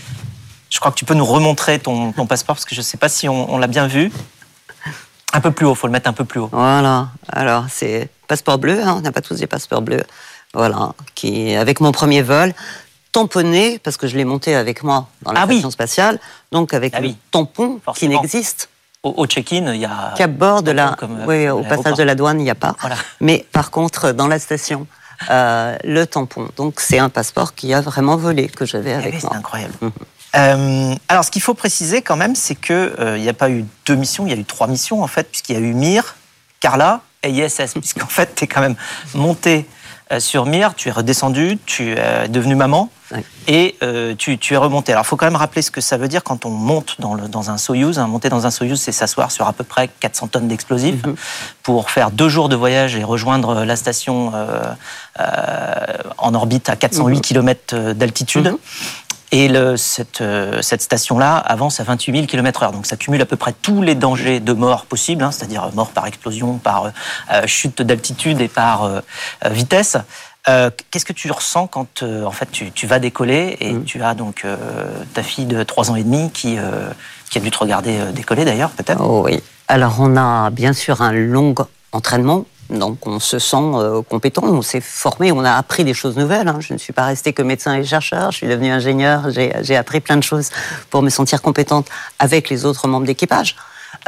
Je 0.68 0.78
crois 0.78 0.92
que 0.92 0.96
tu 0.96 1.04
peux 1.04 1.14
nous 1.14 1.24
remontrer 1.24 1.78
ton, 1.78 2.12
passeport 2.12 2.54
parce 2.54 2.64
que 2.64 2.74
je 2.74 2.80
ne 2.80 2.84
sais 2.84 2.96
pas 2.96 3.08
si 3.08 3.28
on, 3.28 3.58
l'a 3.58 3.66
bien 3.66 3.88
vu. 3.88 4.12
Un 5.32 5.40
peu 5.40 5.50
plus 5.50 5.66
haut, 5.66 5.74
faut 5.74 5.86
le 5.86 5.92
mettre 5.92 6.08
un 6.08 6.12
peu 6.12 6.24
plus 6.24 6.40
haut. 6.40 6.48
Voilà. 6.52 7.08
Alors, 7.28 7.66
c'est 7.68 8.08
passeport 8.28 8.58
bleu, 8.58 8.80
hein. 8.82 8.94
on 8.98 9.00
n'a 9.00 9.12
pas 9.12 9.20
tous 9.20 9.36
des 9.36 9.46
passeports 9.46 9.82
bleus 9.82 10.02
voilà, 10.54 10.92
qui 11.14 11.54
avec 11.54 11.80
mon 11.80 11.92
premier 11.92 12.22
vol 12.22 12.52
tamponné 13.12 13.78
parce 13.82 13.96
que 13.96 14.06
je 14.06 14.16
l'ai 14.16 14.24
monté 14.24 14.54
avec 14.54 14.82
moi 14.82 15.08
dans 15.22 15.32
la 15.32 15.42
ah 15.42 15.46
station 15.46 15.70
spatiale, 15.70 16.20
donc 16.52 16.74
avec 16.74 16.94
ah 16.96 17.00
un 17.02 17.12
tampon 17.30 17.80
qui 17.94 18.08
n'existe. 18.08 18.68
Au, 19.02 19.26
check-in, 19.26 19.72
il 19.72 19.80
y 19.80 19.86
a 19.86 20.12
qu'à 20.14 20.26
bord 20.26 20.62
de 20.62 20.72
la, 20.72 20.94
euh, 21.02 21.24
oui, 21.26 21.48
au 21.48 21.62
passage 21.62 21.96
de 21.96 22.02
la 22.02 22.14
douane, 22.14 22.38
il 22.38 22.44
n'y 22.44 22.50
a 22.50 22.54
pas. 22.54 22.76
Mais 23.20 23.46
par 23.50 23.70
contre, 23.70 24.12
dans 24.12 24.28
la 24.28 24.38
station, 24.38 24.86
euh, 25.30 25.76
le 25.84 26.06
tampon. 26.06 26.50
Donc 26.56 26.80
c'est 26.80 26.98
un 26.98 27.08
passeport 27.08 27.54
qui 27.54 27.72
a 27.72 27.80
vraiment 27.80 28.16
volé 28.16 28.48
que 28.48 28.66
j'avais 28.66 28.90
eh 28.90 28.94
avec 28.94 29.22
moi. 29.22 29.30
C'est 29.32 29.38
incroyable. 29.38 29.74
Mhm. 29.80 29.92
Euh, 30.36 30.94
alors, 31.08 31.24
ce 31.24 31.30
qu'il 31.30 31.42
faut 31.42 31.54
préciser 31.54 32.02
quand 32.02 32.16
même, 32.16 32.36
c'est 32.36 32.54
qu'il 32.54 33.16
n'y 33.18 33.28
a 33.28 33.32
pas 33.32 33.50
eu 33.50 33.64
deux 33.86 33.96
missions, 33.96 34.26
il 34.26 34.32
y 34.32 34.36
a 34.36 34.38
eu 34.38 34.44
trois 34.44 34.66
missions 34.66 35.02
en 35.02 35.06
fait, 35.06 35.28
puisqu'il 35.28 35.54
y 35.54 35.58
a 35.58 35.62
eu 35.62 35.72
Mir, 35.72 36.14
Carla 36.60 37.00
ISS, 37.24 37.72
puisqu'en 37.74 38.06
fait, 38.08 38.34
tu 38.34 38.44
es 38.44 38.46
quand 38.46 38.60
même 38.60 38.76
monté 39.14 39.58
euh, 39.58 39.79
sur 40.18 40.46
Mir, 40.46 40.74
tu 40.74 40.88
es 40.88 40.92
redescendu, 40.92 41.58
tu 41.66 41.92
es 41.92 42.28
devenu 42.28 42.54
maman 42.54 42.90
et 43.48 43.76
euh, 43.82 44.14
tu, 44.14 44.38
es 44.50 44.56
remonté. 44.56 44.92
Alors, 44.92 45.04
il 45.04 45.08
faut 45.08 45.16
quand 45.16 45.26
même 45.26 45.36
rappeler 45.36 45.62
ce 45.62 45.70
que 45.70 45.80
ça 45.80 45.96
veut 45.96 46.08
dire 46.08 46.22
quand 46.22 46.46
on 46.46 46.50
monte 46.50 46.96
dans, 47.00 47.14
le, 47.14 47.28
dans 47.28 47.50
un 47.50 47.58
Soyuz. 47.58 47.98
Hein. 47.98 48.06
Monter 48.06 48.28
dans 48.28 48.46
un 48.46 48.50
Soyuz, 48.50 48.80
c'est 48.80 48.92
s'asseoir 48.92 49.32
sur 49.32 49.46
à 49.46 49.52
peu 49.52 49.64
près 49.64 49.88
400 50.00 50.28
tonnes 50.28 50.48
d'explosifs 50.48 51.04
mhm. 51.04 51.14
pour 51.62 51.90
faire 51.90 52.10
deux 52.10 52.28
jours 52.28 52.48
de 52.48 52.56
voyage 52.56 52.96
et 52.96 53.04
rejoindre 53.04 53.64
la 53.64 53.76
station 53.76 54.32
euh, 54.34 54.62
en 56.18 56.34
orbite 56.34 56.68
à 56.68 56.76
408 56.76 57.20
km 57.20 57.92
d'altitude. 57.92 58.48
Mhm. 58.48 58.58
Et 59.32 59.48
le, 59.48 59.76
cette, 59.76 60.20
euh, 60.20 60.60
cette 60.60 60.82
station-là 60.82 61.36
avance 61.36 61.78
à 61.78 61.84
28 61.84 62.12
000 62.12 62.26
km/h. 62.26 62.72
Donc 62.72 62.86
ça 62.86 62.96
cumule 62.96 63.22
à 63.22 63.26
peu 63.26 63.36
près 63.36 63.52
tous 63.52 63.80
les 63.82 63.94
dangers 63.94 64.40
de 64.40 64.52
mort 64.52 64.86
possibles, 64.86 65.22
hein, 65.22 65.30
c'est-à-dire 65.30 65.70
mort 65.74 65.90
par 65.90 66.06
explosion, 66.06 66.58
par 66.58 66.86
euh, 66.86 66.90
euh, 67.32 67.46
chute 67.46 67.82
d'altitude 67.82 68.40
et 68.40 68.48
par 68.48 69.02
vitesse. 69.44 69.96
Qu'est-ce 70.90 71.04
que 71.04 71.12
tu 71.12 71.30
ressens 71.30 71.68
quand 71.68 72.02
en 72.02 72.30
fait 72.32 72.50
tu, 72.50 72.72
tu, 72.72 72.86
vas 72.88 72.98
décoller 72.98 73.56
et 73.60 73.72
mm. 73.72 73.84
tu 73.84 74.02
as 74.02 74.14
donc 74.14 74.44
ta 75.14 75.22
fille 75.22 75.44
de 75.44 75.62
3 75.62 75.92
ans 75.92 75.96
et 75.96 76.02
demi 76.02 76.30
qui, 76.32 76.56
qui 77.30 77.38
a 77.38 77.40
dû 77.40 77.50
te 77.50 77.58
regarder 77.58 78.10
décoller 78.12 78.44
d'ailleurs 78.44 78.70
peut-être? 78.70 79.00
Oh, 79.00 79.22
Oui. 79.24 79.40
Alors 79.68 79.96
on 80.00 80.16
a 80.16 80.50
bien 80.50 80.72
sûr 80.72 81.02
un 81.02 81.12
long 81.12 81.54
entraînement 81.92 82.46
donc 82.70 83.06
on 83.06 83.20
se 83.20 83.38
sent 83.38 83.56
euh, 83.56 84.02
compétent, 84.02 84.42
on 84.44 84.62
s'est 84.62 84.80
formé, 84.80 85.32
on 85.32 85.44
a 85.44 85.52
appris 85.52 85.84
des 85.84 85.94
choses 85.94 86.16
nouvelles. 86.16 86.48
Hein. 86.48 86.58
Je 86.60 86.72
ne 86.72 86.78
suis 86.78 86.92
pas 86.92 87.04
restée 87.04 87.32
que 87.32 87.42
médecin 87.42 87.74
et 87.74 87.84
chercheur, 87.84 88.30
je 88.30 88.38
suis 88.38 88.46
devenue 88.46 88.70
ingénieur, 88.70 89.30
j'ai 89.30 89.76
appris 89.76 90.00
plein 90.00 90.16
de 90.16 90.22
choses 90.22 90.50
pour 90.90 91.02
me 91.02 91.10
sentir 91.10 91.42
compétente 91.42 91.88
avec 92.18 92.48
les 92.48 92.64
autres 92.64 92.88
membres 92.88 93.06
d'équipage. 93.06 93.56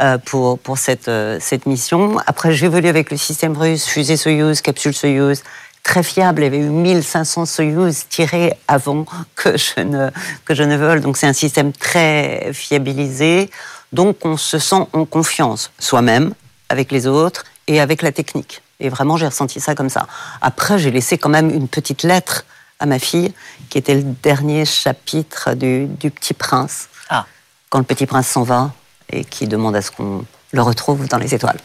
Euh, 0.01 0.17
pour, 0.17 0.59
euh, 1.07 1.37
cette 1.39 1.65
mission. 1.65 2.17
Après, 2.25 2.53
j'ai 2.53 2.65
évolué 2.65 2.89
avec 2.89 3.11
le 3.11 3.17
système 3.17 3.55
russe, 3.55 3.85
fusée 3.85 4.17
Soyuz, 4.17 4.61
capsule 4.61 4.93
Soyuz, 4.93 5.43
très 5.83 6.01
fiable. 6.01 6.41
Il 6.41 6.45
y 6.45 6.47
avait 6.47 6.57
eu 6.57 6.69
1500 6.69 7.45
Soyuz 7.45 8.05
tirés 8.09 8.53
avant 8.67 9.05
que 9.35 9.55
je 9.57 9.81
ne, 9.81 10.09
que 10.45 10.55
je 10.55 10.63
ne 10.63 10.77
vole. 10.77 11.01
Donc 11.01 11.17
c'est 11.17 11.27
un 11.27 11.33
système 11.33 11.73
très 11.73 12.51
fiabilisé. 12.53 13.51
Donc 13.91 14.25
on 14.25 14.37
se 14.37 14.57
sent 14.57 14.87
en 14.93 15.05
confiance 15.05 15.71
soi-même, 15.77 16.33
avec 16.69 16.91
les 16.91 17.05
autres 17.05 17.43
et 17.67 17.79
avec 17.79 18.01
la 18.01 18.11
technique. 18.11 18.61
Et 18.79 18.89
vraiment, 18.89 19.17
j'ai 19.17 19.27
ressenti 19.27 19.59
ça 19.59 19.75
comme 19.75 19.89
ça. 19.89 20.07
Après, 20.41 20.77
j'ai 20.77 20.91
laissé 20.91 21.17
quand 21.17 21.29
même 21.29 21.49
une 21.49 21.67
petite 21.67 22.03
lettre 22.03 22.45
à 22.79 22.85
ma 22.85 22.99
fille, 22.99 23.33
qui 23.69 23.77
était 23.77 23.95
le 23.95 24.03
dernier 24.03 24.65
chapitre 24.65 25.53
du, 25.53 25.87
Petit 26.09 26.33
Prince. 26.33 26.89
Ah. 27.09 27.25
Quand 27.69 27.77
le 27.77 27.85
Petit 27.85 28.05
Prince 28.05 28.27
s'en 28.27 28.43
va 28.43 28.71
et 29.09 29.23
qui 29.23 29.47
demande 29.47 29.75
à 29.75 29.81
ce 29.81 29.91
qu'on 29.91 30.25
le 30.51 30.61
retrouve 30.61 31.07
dans 31.07 31.17
les 31.17 31.33
étoiles. 31.33 31.59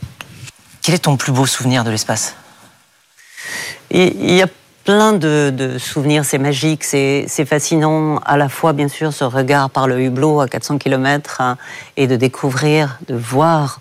Quel 0.82 0.94
est 0.94 1.00
ton 1.00 1.16
plus 1.16 1.32
beau 1.32 1.46
souvenir 1.46 1.84
de 1.84 1.90
l'espace? 1.90 2.34
Il 3.90 4.34
y 4.34 4.42
a 4.42 4.48
plein 4.84 5.12
de, 5.12 5.76
souvenirs, 5.78 6.24
c'est 6.24 6.38
magique, 6.38 6.84
c'est 6.84 7.44
fascinant. 7.46 8.18
À 8.24 8.36
la 8.36 8.48
fois, 8.48 8.72
bien 8.72 8.88
sûr, 8.88 9.12
ce 9.12 9.24
regard 9.24 9.70
par 9.70 9.86
le 9.86 10.00
hublot 10.00 10.40
à 10.40 10.48
400 10.48 10.78
km 10.78 11.40
hein, 11.40 11.58
et 11.96 12.06
de 12.06 12.16
découvrir, 12.16 12.98
de 13.06 13.14
voir 13.14 13.80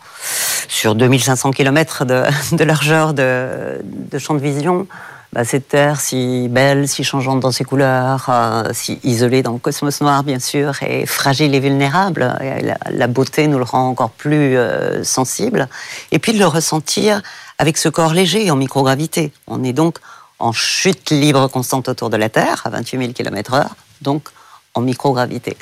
sur 0.78 0.94
2500 0.94 1.52
km 1.52 2.06
de, 2.06 2.24
de 2.56 2.64
largeur 2.64 3.16
de, 3.16 3.80
champ 4.20 4.36
de 4.36 4.40
vision, 4.40 4.88
bah, 5.34 5.44
cette 5.44 5.68
Terre 5.70 6.00
si 6.00 6.48
belle, 6.50 6.88
si 6.88 7.04
changeante 7.04 7.40
dans 7.40 7.52
ses 7.52 7.64
couleurs, 7.64 8.28
euh, 8.30 8.70
si 8.74 9.00
isolée 9.04 9.42
dans 9.42 9.54
le 9.54 9.58
cosmos 9.58 10.02
noir, 10.02 10.24
bien 10.24 10.40
sûr, 10.40 10.82
et 10.84 11.08
fragile 11.08 11.56
et 11.56 11.60
vulnérable. 11.60 12.32
la, 12.92 13.08
beauté 13.08 13.48
nous 13.48 13.58
le 13.58 13.64
rend 13.64 13.90
encore 13.90 14.12
plus 14.12 14.56
euh, 14.56 15.04
sensible. 15.04 15.68
Et 16.12 16.20
puis 16.20 16.32
de 16.34 16.38
le 16.38 16.46
ressentir 16.46 17.24
avec 17.58 17.76
ce 17.78 17.90
corps 17.90 18.14
léger 18.14 18.52
en 18.52 18.56
microgravité. 18.56 19.34
On 19.48 19.64
est 19.64 19.74
donc 19.74 19.98
en 20.38 20.52
chute 20.52 21.10
libre 21.10 21.48
constante 21.48 21.90
autour 21.90 22.12
de 22.12 22.18
la 22.18 22.30
Terre, 22.30 22.62
à 22.66 22.70
28 22.70 23.00
000 23.00 23.12
km/h, 23.14 23.66
donc 24.02 24.30
en 24.76 24.82
microgravité. 24.82 25.58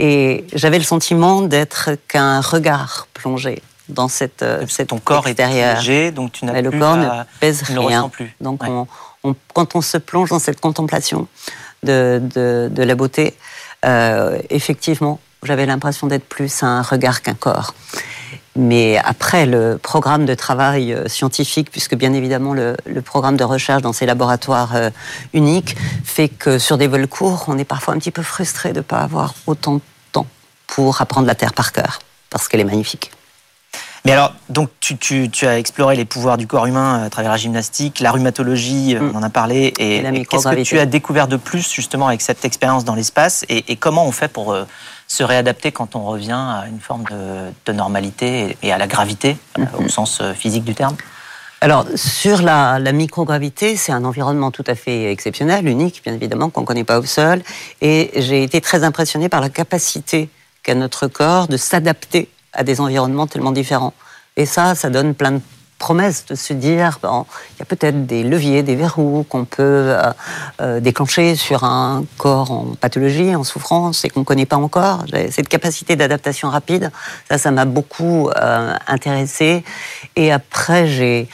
Et 0.00 0.44
j'avais 0.52 0.78
le 0.78 0.84
sentiment 0.84 1.42
d'être 1.42 1.90
qu'un 2.08 2.40
regard 2.40 3.06
plongé 3.14 3.62
dans 3.88 4.08
cette, 4.08 4.42
euh, 4.42 4.64
ton 4.86 4.98
corps 4.98 5.26
est 5.28 5.38
léger, 5.38 6.10
donc 6.10 6.32
tu 6.32 6.44
n'as 6.44 6.60
le 6.60 6.70
corps 6.70 6.96
ne 6.96 7.08
pèse 7.40 7.62
rien. 7.62 8.08
Plus. 8.08 8.34
Donc 8.40 8.62
quand 9.52 9.74
on 9.74 9.80
se 9.80 9.98
plonge 9.98 10.30
dans 10.30 10.38
cette 10.38 10.60
contemplation 10.60 11.26
de, 11.82 12.20
de, 12.34 12.82
la 12.82 12.94
beauté, 12.94 13.34
euh, 13.84 14.40
effectivement, 14.50 15.20
j'avais 15.42 15.66
l'impression 15.66 16.06
d'être 16.06 16.28
plus 16.28 16.62
un 16.62 16.82
regard 16.82 17.22
qu'un 17.22 17.34
corps. 17.34 17.74
Mais 18.56 18.98
après, 19.04 19.46
le 19.46 19.78
programme 19.80 20.26
de 20.26 20.34
travail 20.34 20.92
euh, 20.92 21.06
scientifique, 21.06 21.70
puisque 21.70 21.94
bien 21.94 22.12
évidemment 22.12 22.54
le, 22.54 22.74
programme 23.04 23.36
de 23.36 23.44
recherche 23.44 23.82
dans 23.82 23.92
ces 23.92 24.04
laboratoires 24.04 24.74
euh, 24.74 24.90
uniques 25.32 25.76
fait 26.02 26.28
que 26.28 26.58
sur 26.58 26.76
des 26.76 26.88
vols 26.88 27.06
courts, 27.06 27.44
on 27.46 27.56
est 27.56 27.64
parfois 27.64 27.94
un 27.94 27.98
petit 27.98 28.10
peu 28.10 28.22
frustré 28.22 28.72
de 28.72 28.78
ne 28.78 28.82
pas 28.82 28.98
avoir 28.98 29.34
autant 29.46 29.76
de 29.76 29.80
temps 30.10 30.26
pour 30.66 31.00
apprendre 31.00 31.28
la 31.28 31.36
Terre 31.36 31.52
par 31.52 31.72
cœur, 31.72 32.00
parce 32.30 32.48
qu'elle 32.48 32.60
est 32.60 32.64
magnifique. 32.64 33.12
Mais 34.08 34.14
alors, 34.14 34.32
donc 34.48 34.70
tu, 34.80 35.28
as 35.42 35.58
exploré 35.58 35.94
les 35.94 36.06
pouvoirs 36.06 36.38
du 36.38 36.46
corps 36.46 36.64
humain 36.64 37.02
à 37.04 37.10
travers 37.10 37.30
la 37.30 37.36
gymnastique, 37.36 38.00
la 38.00 38.10
rhumatologie, 38.10 38.96
euh, 38.96 39.00
mm. 39.00 39.12
on 39.14 39.18
en 39.18 39.22
a 39.22 39.28
parlé, 39.28 39.74
et, 39.78 40.02
qu'est-ce 40.24 40.48
que 40.48 40.62
tu 40.62 40.78
as 40.78 40.86
découvert 40.86 41.28
de 41.28 41.36
plus 41.36 41.70
justement 41.70 42.08
avec 42.08 42.22
cette 42.22 42.42
expérience 42.46 42.86
dans 42.86 42.94
l'espace, 42.94 43.44
et, 43.50 43.76
comment 43.76 44.06
on 44.06 44.12
fait 44.12 44.28
pour 44.28 44.56
se 45.06 45.22
réadapter 45.22 45.72
quand 45.72 45.94
on 45.94 46.04
revient 46.04 46.32
à 46.32 46.64
une 46.68 46.80
forme 46.80 47.04
de, 47.66 47.72
normalité 47.72 48.56
et 48.62 48.72
à 48.72 48.78
la 48.78 48.86
gravité, 48.86 49.36
euh, 49.58 49.64
au 49.78 49.88
sens 49.88 50.20
euh, 50.22 50.32
physique 50.32 50.64
du 50.64 50.74
terme? 50.74 50.96
Alors, 51.60 51.84
sur 51.94 52.40
la, 52.40 52.78
microgravité, 52.92 53.76
c'est 53.76 53.92
un 53.92 54.04
environnement 54.04 54.50
tout 54.50 54.64
à 54.66 54.74
fait 54.74 55.12
exceptionnel, 55.12 55.68
unique, 55.68 56.00
bien 56.02 56.14
évidemment, 56.14 56.48
qu'on 56.48 56.62
ne 56.62 56.66
connaît 56.66 56.84
pas 56.84 56.98
au 56.98 57.04
sol. 57.04 57.42
Et 57.82 58.10
j'ai 58.16 58.42
été 58.42 58.62
très 58.62 58.84
impressionnée 58.84 59.28
par 59.28 59.42
la 59.42 59.50
capacité 59.50 60.30
qu'a 60.62 60.74
notre 60.74 61.08
corps 61.08 61.46
de 61.46 61.58
s'adapter 61.58 62.30
à 62.52 62.64
des 62.64 62.80
environnements 62.80 63.26
tellement 63.26 63.52
différents. 63.52 63.94
Et 64.36 64.46
ça, 64.46 64.74
ça 64.74 64.90
donne 64.90 65.14
plein 65.14 65.32
de 65.32 65.40
promesse 65.78 66.26
de 66.26 66.34
se 66.34 66.52
dire, 66.52 66.98
bon, 67.02 67.24
il 67.54 67.60
y 67.60 67.62
a 67.62 67.64
peut-être 67.64 68.06
des 68.06 68.24
leviers, 68.24 68.62
des 68.62 68.76
verrous 68.76 69.24
qu'on 69.28 69.44
peut 69.44 69.62
euh, 69.62 70.12
euh, 70.60 70.80
déclencher 70.80 71.36
sur 71.36 71.64
un 71.64 72.04
corps 72.18 72.50
en 72.50 72.74
pathologie, 72.80 73.34
en 73.34 73.44
souffrance, 73.44 74.04
et 74.04 74.10
qu'on 74.10 74.20
ne 74.20 74.24
connaît 74.24 74.46
pas 74.46 74.56
encore. 74.56 75.04
Cette 75.30 75.48
capacité 75.48 75.96
d'adaptation 75.96 76.50
rapide, 76.50 76.90
ça, 77.28 77.38
ça 77.38 77.50
m'a 77.50 77.64
beaucoup 77.64 78.28
euh, 78.30 78.74
intéressé. 78.86 79.64
Et 80.16 80.32
après, 80.32 80.88
j'ai 80.88 81.28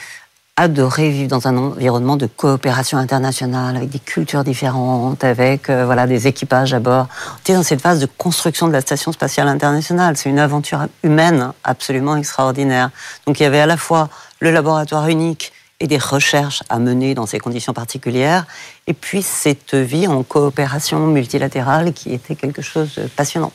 adoré 0.57 1.09
vivre 1.09 1.27
dans 1.27 1.47
un 1.47 1.57
environnement 1.57 2.15
de 2.15 2.27
coopération 2.27 2.97
internationale, 2.97 3.75
avec 3.75 3.89
des 3.89 3.99
cultures 3.99 4.45
différentes, 4.45 5.23
avec 5.23 5.69
voilà 5.69 6.07
des 6.07 6.27
équipages 6.27 6.73
à 6.73 6.79
bord. 6.79 7.07
On 7.47 7.51
est 7.51 7.55
dans 7.55 7.63
cette 7.63 7.81
phase 7.81 7.99
de 7.99 8.05
construction 8.05 8.67
de 8.67 8.71
la 8.71 8.79
station 8.79 9.11
spatiale 9.11 9.49
internationale. 9.49 10.15
C'est 10.15 10.29
une 10.29 10.39
aventure 10.39 10.87
humaine 11.03 11.51
absolument 11.65 12.15
extraordinaire. 12.15 12.89
Donc 13.27 13.39
il 13.39 13.43
y 13.43 13.45
avait 13.45 13.59
à 13.59 13.65
la 13.65 13.75
fois 13.75 14.09
le 14.39 14.51
laboratoire 14.51 15.09
unique 15.09 15.51
et 15.81 15.87
des 15.87 15.97
recherches 15.97 16.63
à 16.69 16.79
mener 16.79 17.15
dans 17.15 17.25
ces 17.25 17.39
conditions 17.39 17.73
particulières, 17.73 18.45
et 18.87 18.93
puis 18.93 19.21
cette 19.21 19.75
vie 19.75 20.07
en 20.07 20.23
coopération 20.23 21.05
multilatérale 21.05 21.91
qui 21.91 22.13
était 22.13 22.35
quelque 22.35 22.61
chose 22.61 22.95
de 22.95 23.07
passionnant. 23.07 23.51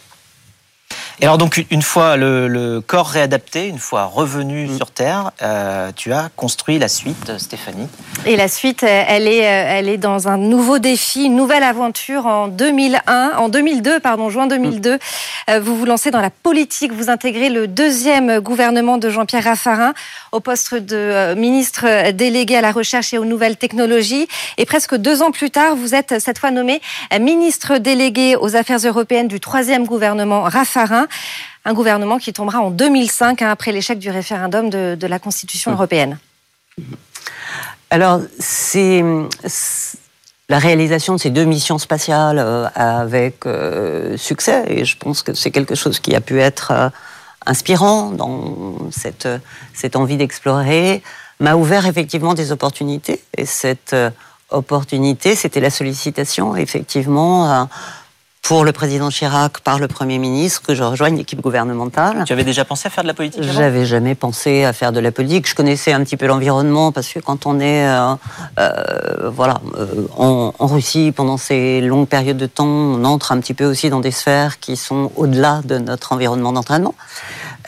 Et 1.22 1.24
alors 1.24 1.36
donc 1.36 1.62
une 1.70 1.82
fois 1.82 2.16
le, 2.16 2.80
corps 2.86 3.08
réadapté, 3.08 3.66
une 3.66 3.78
fois 3.78 4.04
revenu 4.04 4.66
mm. 4.66 4.76
sur 4.76 4.90
Terre, 4.90 5.32
euh, 5.42 5.90
tu 5.94 6.12
as 6.14 6.30
construit 6.34 6.78
la 6.78 6.88
suite, 6.88 7.36
Stéphanie. 7.36 7.88
Et 8.24 8.36
la 8.36 8.48
suite, 8.48 8.82
elle 8.82 9.28
est, 9.28 9.46
euh, 9.46 9.64
elle 9.68 9.88
est 9.90 9.98
dans 9.98 10.28
un 10.28 10.38
nouveau 10.38 10.78
défi, 10.78 11.24
une 11.24 11.36
nouvelle 11.36 11.62
aventure 11.62 12.26
en 12.26 12.48
2001, 12.48 13.32
en 13.36 13.48
2002, 13.50 14.00
pardon, 14.00 14.30
juin 14.30 14.46
2002. 14.46 14.94
Mm. 14.94 14.98
Euh, 15.50 15.60
vous 15.60 15.76
vous 15.76 15.84
lancez 15.84 16.10
dans 16.10 16.22
la 16.22 16.30
politique, 16.30 16.92
vous 16.92 17.10
intégrez 17.10 17.50
le 17.50 17.68
deuxième 17.68 18.40
gouvernement 18.40 18.96
de 18.96 19.10
Jean-Pierre 19.10 19.44
Raffarin 19.44 19.92
au 20.32 20.40
poste 20.40 20.74
de 20.74 21.34
ministre 21.34 22.12
délégué 22.12 22.56
à 22.56 22.62
la 22.62 22.72
recherche 22.72 23.12
et 23.12 23.18
aux 23.18 23.26
nouvelles 23.26 23.58
technologies. 23.58 24.26
Et 24.56 24.64
presque 24.64 24.96
deux 24.96 25.20
ans 25.20 25.32
plus 25.32 25.50
tard, 25.50 25.76
vous 25.76 25.94
êtes 25.94 26.18
cette 26.18 26.38
fois 26.38 26.50
nommé 26.50 26.80
ministre 27.20 27.76
délégué 27.76 28.36
aux 28.36 28.56
affaires 28.56 28.78
européennes 28.78 29.28
du 29.28 29.40
troisième 29.40 29.84
gouvernement 29.84 30.42
Raffarin 30.42 31.08
un 31.64 31.74
gouvernement 31.74 32.18
qui 32.18 32.32
tombera 32.32 32.60
en 32.60 32.70
2005 32.70 33.42
hein, 33.42 33.50
après 33.50 33.72
l'échec 33.72 33.98
du 33.98 34.10
référendum 34.10 34.70
de, 34.70 35.06
la 35.06 35.18
Constitution 35.18 35.72
européenne. 35.72 36.18
Alors, 37.90 38.20
c'est 38.38 39.02
la 40.48 40.58
réalisation 40.58 41.14
de 41.14 41.20
ces 41.20 41.30
deux 41.30 41.44
missions 41.44 41.78
spatiales 41.78 42.38
euh, 42.38 42.66
avec 42.74 43.46
euh, 43.46 44.16
succès, 44.16 44.64
et 44.68 44.84
je 44.84 44.96
pense 44.96 45.22
que 45.22 45.34
c'est 45.34 45.50
quelque 45.50 45.74
chose 45.74 46.00
qui 46.00 46.14
a 46.14 46.20
pu 46.20 46.40
être 46.40 46.72
euh, 46.72 46.88
inspirant 47.46 48.10
dans 48.10 48.76
cette, 48.90 49.28
cette 49.74 49.96
envie 49.96 50.16
d'explorer, 50.16 51.02
m'a 51.40 51.54
ouvert 51.54 51.86
effectivement 51.86 52.34
des 52.34 52.52
opportunités. 52.52 53.22
Et 53.36 53.46
cette 53.46 53.96
opportunité, 54.50 55.34
c'était 55.34 55.60
la 55.60 55.70
sollicitation, 55.70 56.54
effectivement, 56.54 57.66
pour 58.42 58.64
le 58.64 58.72
président 58.72 59.10
Chirac 59.10 59.60
par 59.60 59.78
le 59.78 59.86
Premier 59.86 60.18
ministre 60.18 60.62
que 60.62 60.74
je 60.74 60.82
rejoigne 60.82 61.16
l'équipe 61.16 61.40
gouvernementale. 61.40 62.24
Tu 62.26 62.32
avais 62.32 62.44
déjà 62.44 62.64
pensé 62.64 62.86
à 62.88 62.90
faire 62.90 63.04
de 63.04 63.08
la 63.08 63.14
politique 63.14 63.42
J'avais 63.42 63.84
jamais 63.84 64.14
pensé 64.14 64.64
à 64.64 64.72
faire 64.72 64.92
de 64.92 65.00
la 65.00 65.12
politique. 65.12 65.48
Je 65.48 65.54
connaissais 65.54 65.92
un 65.92 66.02
petit 66.02 66.16
peu 66.16 66.26
l'environnement 66.26 66.90
parce 66.90 67.08
que 67.12 67.20
quand 67.20 67.46
on 67.46 67.60
est 67.60 67.86
euh, 67.86 68.14
euh, 68.58 69.30
voilà, 69.30 69.60
euh, 69.76 70.06
en, 70.16 70.52
en, 70.58 70.66
Russie 70.66 71.12
pendant 71.14 71.36
ces 71.36 71.80
longues 71.80 72.08
périodes 72.08 72.38
de 72.38 72.46
temps, 72.46 72.66
on 72.66 73.04
entre 73.04 73.32
un 73.32 73.40
petit 73.40 73.54
peu 73.54 73.66
aussi 73.66 73.90
dans 73.90 74.00
des 74.00 74.10
sphères 74.10 74.58
qui 74.58 74.76
sont 74.76 75.12
au-delà 75.16 75.60
de 75.64 75.78
notre 75.78 76.12
environnement 76.12 76.52
d'entraînement. 76.52 76.94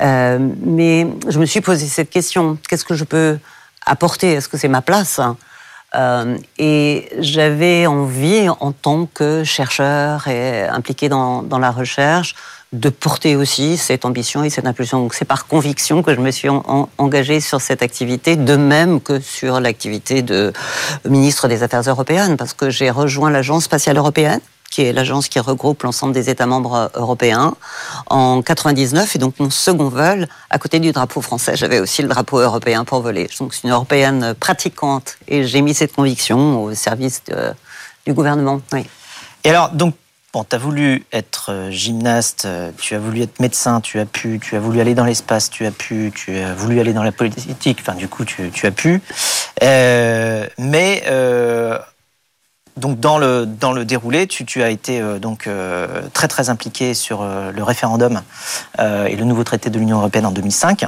Mais 0.01 1.07
je 1.29 1.39
me 1.39 1.47
suis 1.47 1.61
posé 1.61 1.87
cette 1.87 2.11
question. 2.11 2.59
Qu'est-ce 2.69 2.85
que 2.85 2.95
je 2.95 3.05
peux 3.05 3.39
apporter? 3.87 4.33
Est-ce 4.33 4.49
que 4.49 4.57
c'est 4.57 4.69
ma 4.69 4.83
place? 4.83 5.21
Euh, 5.95 6.39
et 6.59 7.09
j'avais 7.19 7.87
envie, 7.87 8.49
en 8.49 8.73
tant 8.73 9.07
que 9.07 9.45
chercheur 9.45 10.27
et 10.29 10.67
impliqué 10.67 11.09
dans, 11.09 11.47
la 11.59 11.71
recherche, 11.71 12.35
de 12.73 12.89
porter 12.89 13.37
aussi 13.37 13.77
cette 13.77 14.07
ambition 14.07 14.43
et 14.45 14.51
cette 14.51 14.67
impulsion. 14.67 15.01
Donc 15.01 15.15
c'est 15.15 15.27
par 15.27 15.47
conviction 15.47 16.03
que 16.03 16.15
je 16.15 16.21
me 16.21 16.31
suis 16.31 16.49
en, 16.49 16.89
engagée 16.97 17.41
sur 17.41 17.61
cette 17.61 17.83
activité, 17.83 18.37
de 18.37 18.57
même 18.57 19.01
que 19.01 19.21
sur 19.21 19.61
l'activité 19.61 20.23
de 20.23 20.53
ministre 21.05 21.49
des 21.49 21.63
Affaires 21.63 21.83
européennes, 21.83 22.37
parce 22.37 22.55
que 22.55 22.71
j'ai 22.71 22.91
rejoint 22.91 23.31
l'Agence 23.31 23.65
spatiale 23.65 23.99
européenne 23.99 24.41
qui 24.73 24.83
est 24.83 24.93
l'agence 24.93 25.29
qui 25.29 25.39
regroupe 25.39 25.85
l'ensemble 25.85 26.13
des 26.13 26.31
États 26.31 26.47
membres 26.47 26.91
européens, 26.95 27.55
en 28.09 28.43
99. 28.43 29.15
Et 29.15 29.19
donc 29.19 29.39
mon 29.39 29.51
second 29.51 29.89
vol, 29.89 30.27
à 30.51 30.59
côté 30.59 30.81
du 30.81 30.91
drapeau 30.91 31.21
français, 31.21 31.57
j'avais 31.57 31.79
aussi 31.79 32.03
le 32.03 32.09
drapeau 32.09 32.41
européen 32.41 32.85
pour 32.85 33.03
voler. 33.03 33.29
Donc 33.39 33.55
c'est 33.55 33.65
une 33.65 33.71
européenne 33.71 34.35
pratiquante 34.41 35.19
et 35.29 35.45
j'ai 35.47 35.61
mis 35.61 35.75
cette 35.75 35.95
conviction 35.95 36.65
au 36.65 36.75
service 36.75 37.23
du 38.07 38.15
gouvernement. 38.15 38.61
Oui. 38.73 38.87
Et 39.45 39.51
alors, 39.51 39.71
donc, 39.71 39.95
Bon, 40.33 40.45
tu 40.45 40.57
as 40.57 40.59
voulu 40.59 41.05
être 41.13 41.51
euh, 41.53 41.71
gymnaste, 41.71 42.47
euh, 42.47 42.71
tu 42.79 42.95
as 42.95 42.99
voulu 42.99 43.21
être 43.21 43.39
médecin, 43.39 43.83
tu 43.83 43.99
as 43.99 44.07
pu, 44.07 44.41
tu 44.43 44.57
as 44.57 44.61
voulu 44.61 44.81
aller 44.81 44.95
dans 44.95 45.05
l'espace, 45.05 45.51
tu 45.51 45.67
as 45.67 45.71
pu, 45.71 46.11
tu 46.15 46.39
as 46.39 46.55
voulu 46.55 46.81
aller 46.81 46.95
dans 46.95 47.03
la 47.03 47.13
politique, 47.13 47.81
enfin 47.83 47.93
du 47.95 48.09
coup 48.09 48.25
tu, 48.25 48.51
as 48.67 48.71
pu. 48.71 49.03
Euh, 49.63 50.47
mais 50.57 51.03
euh, 51.07 51.79
donc 52.77 53.01
dans 53.01 53.19
le 53.19 53.47
dans 53.47 53.73
le 53.73 53.85
déroulé, 53.85 54.27
tu, 54.27 54.45
tu 54.45 54.63
as 54.63 54.71
été 54.71 55.01
euh, 55.01 55.19
donc 55.19 55.47
euh, 55.47 56.03
très 56.13 56.29
très 56.29 56.49
impliqué 56.49 56.95
sur 56.95 57.23
euh, 57.23 57.53
le 57.53 57.63
référendum 57.63 58.23
et 58.79 59.17
le 59.17 59.25
nouveau 59.25 59.45
traité 59.45 59.71
de 59.71 59.79
l'Union 59.79 59.99
européenne 59.99 60.27
en 60.27 60.31
2005, 60.31 60.87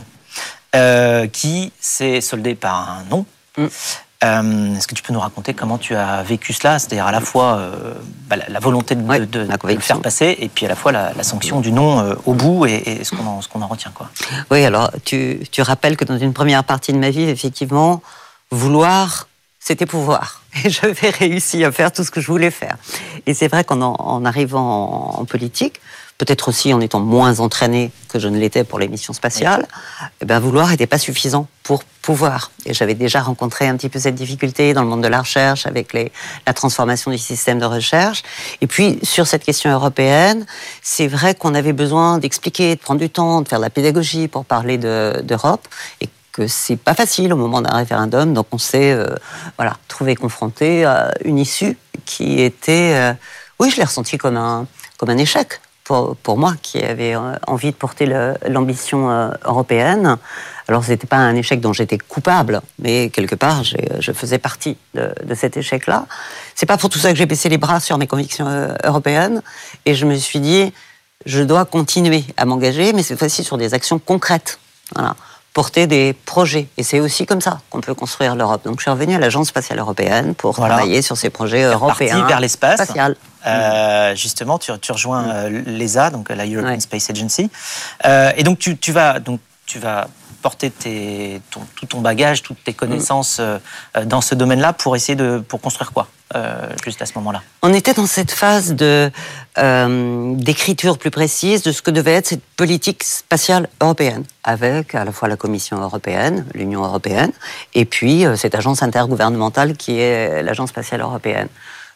euh, 0.74 1.26
qui 1.26 1.72
s'est 1.80 2.20
soldé 2.20 2.54
par 2.54 2.90
un 2.90 3.04
non. 3.10 3.26
Mm. 3.58 3.66
Est-ce 4.22 4.86
que 4.86 4.94
tu 4.94 5.02
peux 5.02 5.12
nous 5.12 5.20
raconter 5.20 5.52
comment 5.52 5.76
tu 5.76 5.94
as 5.94 6.22
vécu 6.22 6.54
cela, 6.54 6.78
c'est-à-dire 6.78 7.06
à 7.06 7.12
la 7.12 7.20
fois 7.20 7.60
bah, 8.26 8.36
la, 8.36 8.48
la, 8.48 8.58
volonté 8.58 8.94
de, 8.94 9.02
ouais, 9.02 9.20
de, 9.20 9.26
de, 9.26 9.46
le 9.46 9.80
faire 9.80 10.00
passer 10.00 10.34
et 10.38 10.48
puis 10.48 10.64
à 10.64 10.70
la 10.70 10.76
fois 10.76 10.92
la, 10.92 11.12
la 11.12 11.22
sanction 11.22 11.60
du 11.60 11.72
non 11.72 12.16
au 12.24 12.32
bout 12.32 12.64
et, 12.64 12.72
et 12.86 13.04
ce 13.04 13.10
qu'on 13.10 13.26
en, 13.26 13.40
qu 13.40 13.58
en 13.58 13.66
retient 13.66 13.90
quoi. 13.94 14.08
Oui, 14.50 14.64
alors 14.64 14.90
tu, 15.04 15.40
tu 15.52 15.60
rappelles 15.60 15.98
que 15.98 16.06
dans 16.06 16.16
une 16.16 16.32
première 16.32 16.64
partie 16.64 16.94
de 16.94 16.98
ma 16.98 17.10
vie, 17.10 17.24
effectivement, 17.24 18.00
vouloir 18.50 19.28
c'était 19.64 19.87
pouvoir. 19.87 20.42
Et 20.64 20.71
j'avais 20.71 21.09
réussi 21.09 21.64
à 21.64 21.73
faire 21.73 21.90
tout 21.90 22.04
ce 22.04 22.11
que 22.11 22.21
je 22.21 22.26
voulais 22.26 22.50
faire. 22.50 22.76
Et 23.26 23.33
c'est 23.33 23.49
vrai 23.49 23.64
qu'en 23.64 23.80
en 23.80 24.25
arrivant 24.25 25.18
en 25.18 25.25
politique, 25.25 25.80
peut-être 26.18 26.49
aussi 26.49 26.73
en 26.73 26.80
étant 26.80 27.00
moins 27.00 27.40
entraîné 27.40 27.90
que 28.09 28.18
je 28.18 28.28
ne 28.28 28.38
l'étais 28.38 28.62
pour 28.62 28.78
les 28.78 28.88
missions 28.88 29.14
spatiales, 29.14 29.66
eh 30.21 30.25
ben, 30.26 30.38
vouloir 30.38 30.68
n'était 30.68 30.87
pas 30.87 30.99
suffisant 30.99 31.49
pour 31.62 31.83
pouvoir. 32.02 32.52
Et 32.66 32.75
j'avais 32.75 32.94
déjà 32.94 33.21
rencontré 33.21 33.66
un 33.66 33.76
petit 33.76 33.88
peu 33.88 33.99
cette 33.99 34.14
difficulté 34.14 34.75
dans 34.75 34.83
le 34.83 34.88
monde 34.88 35.02
de 35.02 35.09
la 35.09 35.23
recherche 35.23 35.66
avec 35.66 35.92
les, 35.92 36.12
la 36.47 36.52
transformation 36.52 37.11
du 37.11 37.18
système 37.18 37.59
de 37.59 37.64
recherche. 37.64 38.23
Et 38.61 38.66
puis, 38.66 39.00
sur 39.02 39.26
cette 39.26 39.44
question 39.44 39.73
européenne, 39.73 40.47
c'est 40.83 41.09
vrai 41.09 41.35
qu'on 41.35 41.54
avait 41.54 41.73
besoin 41.73 42.18
d'expliquer, 42.18 42.76
de 42.76 42.80
prendre 42.80 43.00
du 43.00 43.11
temps, 43.11 43.40
de 43.40 43.49
faire 43.49 43.59
de 43.59 43.64
la 43.64 43.71
pédagogie 43.71 44.28
pour 44.28 44.44
parler 44.44 44.78
d'Europe. 44.78 45.66
De, 46.00 46.04
et 46.04 46.09
que 46.34 46.48
c'est 46.48 46.76
pas 46.76 46.94
facile 46.94 47.32
au 47.32 47.36
moment 47.36 47.62
d'un 47.62 47.76
référendum, 47.76 48.34
donc 48.34 48.48
on 48.50 48.58
s'est 48.58 48.92
euh, 48.92 49.14
voilà 49.56 49.76
trouvé 49.86 50.16
confronté 50.16 50.84
à 50.84 51.14
une 51.24 51.38
issue 51.38 51.78
qui 52.04 52.42
était, 52.42 52.94
euh, 52.94 53.12
oui, 53.60 53.70
je 53.70 53.76
l'ai 53.76 53.84
ressenti 53.84 54.18
comme 54.18 54.36
un 54.36 54.66
comme 54.98 55.10
un 55.10 55.16
échec 55.16 55.60
pour 55.84 56.16
pour 56.16 56.36
moi 56.36 56.54
qui 56.60 56.82
avait 56.82 57.14
euh, 57.14 57.36
envie 57.46 57.70
de 57.70 57.76
porter 57.76 58.06
l'ambition 58.48 59.30
européenne. 59.44 60.16
Alors 60.66 60.82
c'était 60.82 61.06
pas 61.06 61.18
un 61.18 61.36
échec 61.36 61.60
dont 61.60 61.72
j'étais 61.72 61.98
coupable, 61.98 62.62
mais 62.80 63.10
quelque 63.10 63.36
part 63.36 63.62
je 63.62 64.12
faisais 64.12 64.38
partie 64.38 64.76
de, 64.94 65.34
cet 65.36 65.56
échec-là. 65.56 66.06
C'est 66.56 66.66
pas 66.66 66.78
pour 66.78 66.90
tout 66.90 66.98
ça 66.98 67.12
que 67.12 67.16
j'ai 67.16 67.26
baissé 67.26 67.48
les 67.48 67.58
bras 67.58 67.78
sur 67.78 67.96
mes 67.96 68.09
convictions 68.09 68.74
européennes 68.82 69.40
et 69.87 69.94
je 69.94 70.04
me 70.04 70.16
suis 70.16 70.40
dit 70.40 70.72
je 71.26 71.42
dois 71.42 71.64
continuer 71.64 72.24
à 72.37 72.44
m'engager, 72.44 72.92
mais 72.92 73.04
cette 73.04 73.20
fois-ci 73.20 73.44
sur 73.44 73.56
des 73.56 73.72
actions 73.72 74.00
concrètes. 74.00 74.59
Voilà 74.96 75.14
porter 75.54 75.86
des 75.86 76.12
projets. 76.12 76.66
Et 76.76 76.82
c'est 76.82 77.00
aussi 77.00 77.24
comme 77.24 77.40
ça 77.40 77.60
qu'on 77.70 77.80
peut 77.80 77.94
construire 77.94 78.34
l'Europe. 78.34 78.64
Donc 78.64 78.78
je 78.78 78.82
suis 78.82 78.90
revenu 78.90 79.14
à 79.14 79.18
l'Agence 79.18 79.48
spatiale 79.48 79.78
européenne 79.78 80.34
pour 80.34 80.52
voilà. 80.52 80.74
travailler 80.74 81.00
sur 81.00 81.16
ces 81.16 81.30
projets 81.30 81.62
européens. 81.62 82.18
Parti 82.18 82.28
vers 82.28 82.40
l'espace. 82.40 82.92
Euh, 83.46 84.16
justement, 84.16 84.58
tu, 84.58 84.72
tu 84.80 84.92
rejoins 84.92 85.22
mm. 85.22 85.30
euh, 85.30 85.62
l'ESA, 85.66 86.10
donc 86.10 86.28
la 86.28 86.44
European 86.44 86.70
ouais. 86.70 86.80
Space 86.80 87.08
Agency. 87.08 87.50
Euh, 88.04 88.32
et 88.36 88.42
donc 88.42 88.58
tu, 88.58 88.76
tu, 88.76 88.90
vas, 88.90 89.20
donc 89.20 89.40
tu 89.64 89.78
vas 89.78 90.08
porter 90.46 90.70
tes, 90.70 91.40
ton, 91.50 91.61
tout 91.74 91.87
ton 91.87 92.02
bagage, 92.02 92.42
toutes 92.42 92.62
tes 92.62 92.74
connaissances 92.74 93.40
mmh. 93.40 94.04
dans 94.04 94.20
ce 94.20 94.35
domaine-là 94.35 94.74
pour 94.74 94.94
essayer 94.94 95.16
de 95.16 95.42
pour 95.50 95.59
construire 95.66 95.90
quoi 95.96 96.07
euh, 96.37 96.68
juste 96.85 97.00
à 97.00 97.07
ce 97.07 97.14
moment-là? 97.16 97.40
On 97.62 97.72
était 97.72 97.94
dans 97.94 98.11
cette 98.18 98.30
phase 98.30 98.74
de 98.74 99.11
euh, 99.57 100.35
d'écriture 100.48 100.98
plus 100.98 101.11
précise 101.11 101.62
de 101.62 101.72
ce 101.72 101.80
que 101.80 101.90
devait 101.90 102.16
être 102.20 102.26
cette 102.26 102.44
politique 102.57 103.02
spatiale 103.04 103.68
européenne, 103.80 104.24
avec 104.42 104.94
à 104.94 105.04
la 105.09 105.12
fois 105.12 105.28
la 105.28 105.37
Commission 105.37 105.78
européenne, 105.80 106.44
l'Union 106.52 106.85
européenne, 106.85 107.33
et 107.72 107.87
puis 107.87 108.26
euh, 108.26 108.37
cette 108.37 108.54
agence 108.54 108.83
intergouvernementale 108.83 109.76
qui 109.78 109.98
est 109.98 110.42
l'agence 110.42 110.68
spatiale 110.68 111.00
européenne. 111.00 111.48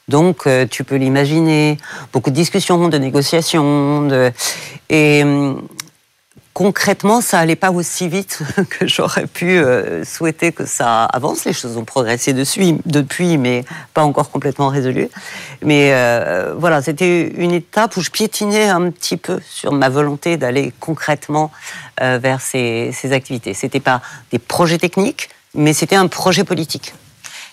Donc, 0.09 0.47
euh, 0.47 0.67
tu 0.67 0.85
peux 0.85 0.97
l'imaginer, 0.97 1.77
beaucoup 2.15 2.31
de 2.31 2.35
discussions, 2.35 2.89
de 2.89 2.99
négociations, 2.99 4.07
de... 4.07 4.33
et 4.89 5.23
concrètement, 6.59 7.21
ça 7.21 7.39
allait 7.39 7.55
pas 7.55 7.71
aussi 7.71 8.09
vite 8.09 8.41
que 8.69 8.89
j'aurais 8.89 9.29
pu 9.29 9.59
euh, 9.59 10.05
souhaiter 10.05 10.51
que 10.51 10.67
ça 10.67 11.05
avance. 11.05 11.45
Les 11.45 11.53
choses 11.53 11.77
ont 11.77 11.85
progressé 11.85 12.33
dessus, 12.33 12.75
depuis, 12.85 13.39
mais 13.39 13.65
pas 13.95 14.03
encore 14.03 14.29
complètement 14.33 14.67
résolues. 14.67 15.09
Mais 15.63 15.93
euh, 15.93 16.57
voilà, 16.59 16.83
c'était 16.83 17.29
une 17.29 17.53
étape 17.53 17.97
où 17.97 18.01
je 18.01 18.11
piétinais 18.11 18.69
un 18.69 18.91
petit 18.91 19.17
peu 19.17 19.39
sur 19.49 19.71
ma 19.71 19.89
volonté 19.89 20.37
d'aller 20.37 20.73
concrètement 20.81 21.53
euh, 22.01 22.19
vers 22.21 22.41
ces, 22.41 22.91
ces 22.93 23.13
activités. 23.13 23.55
C'était 23.55 23.79
pas 23.79 24.03
des 24.33 24.41
projets 24.41 24.79
techniques, 24.79 25.29
mais 25.55 25.73
c'était 25.73 25.95
un 25.95 26.09
projet 26.09 26.43
politique. 26.43 26.93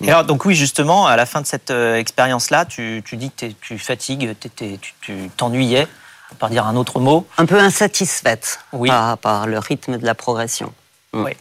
Et 0.03 0.09
alors, 0.09 0.23
donc 0.23 0.45
oui, 0.45 0.55
justement, 0.55 1.05
à 1.05 1.15
la 1.15 1.27
fin 1.27 1.41
de 1.41 1.45
cette 1.45 1.69
expérience-là, 1.69 2.65
tu, 2.65 3.03
tu, 3.05 3.17
dis 3.17 3.29
que 3.29 3.45
tu 3.61 3.77
fatigues, 3.77 4.35
tu 4.39 5.29
t'ennuyais 5.37 5.87
par 6.35 6.49
dire 6.49 6.65
un 6.65 6.75
autre 6.75 6.99
mot. 6.99 7.27
Un 7.37 7.45
peu 7.45 7.59
insatisfaite 7.59 8.59
oui. 8.73 8.89
par, 8.89 9.17
par, 9.17 9.47
le 9.47 9.59
rythme 9.59 9.97
de 9.97 10.05
la 10.05 10.15
progression. 10.15 10.73
Mm. 11.13 11.23
Oui. 11.23 11.31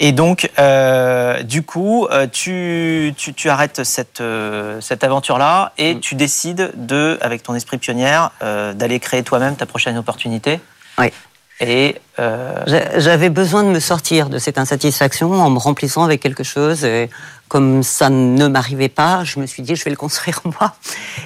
Et 0.00 0.12
donc, 0.12 0.48
euh, 0.58 1.42
du 1.42 1.64
coup, 1.64 2.06
euh, 2.06 2.28
tu, 2.30 3.12
tu, 3.16 3.34
tu, 3.34 3.48
arrêtes 3.48 3.82
cette, 3.82 4.20
euh, 4.20 4.80
cette 4.80 5.02
aventure-là 5.02 5.72
et 5.76 5.96
mm. 5.96 6.00
tu 6.00 6.14
décides 6.14 6.70
de, 6.74 7.18
avec 7.20 7.42
ton 7.42 7.54
esprit 7.54 7.78
pionnière, 7.78 8.30
euh, 8.42 8.72
d'aller 8.74 9.00
créer 9.00 9.24
toi-même 9.24 9.56
ta 9.56 9.66
prochaine 9.66 9.98
opportunité. 9.98 10.60
Oui. 10.98 11.12
Et 11.60 11.96
euh, 12.18 12.62
j'avais 12.98 13.30
besoin 13.30 13.64
de 13.64 13.68
me 13.68 13.80
sortir 13.80 14.28
de 14.28 14.38
cette 14.38 14.58
insatisfaction 14.58 15.32
en 15.32 15.50
me 15.50 15.58
remplissant 15.58 16.04
avec 16.04 16.20
quelque 16.20 16.44
chose. 16.44 16.84
Et 16.84 17.10
comme 17.48 17.82
ça 17.82 18.10
ne 18.10 18.46
m'arrivait 18.46 18.88
pas, 18.88 19.24
je 19.24 19.40
me 19.40 19.46
suis 19.46 19.62
dit 19.62 19.74
je 19.74 19.84
vais 19.84 19.90
le 19.90 19.96
construire 19.96 20.40
moi. 20.60 20.74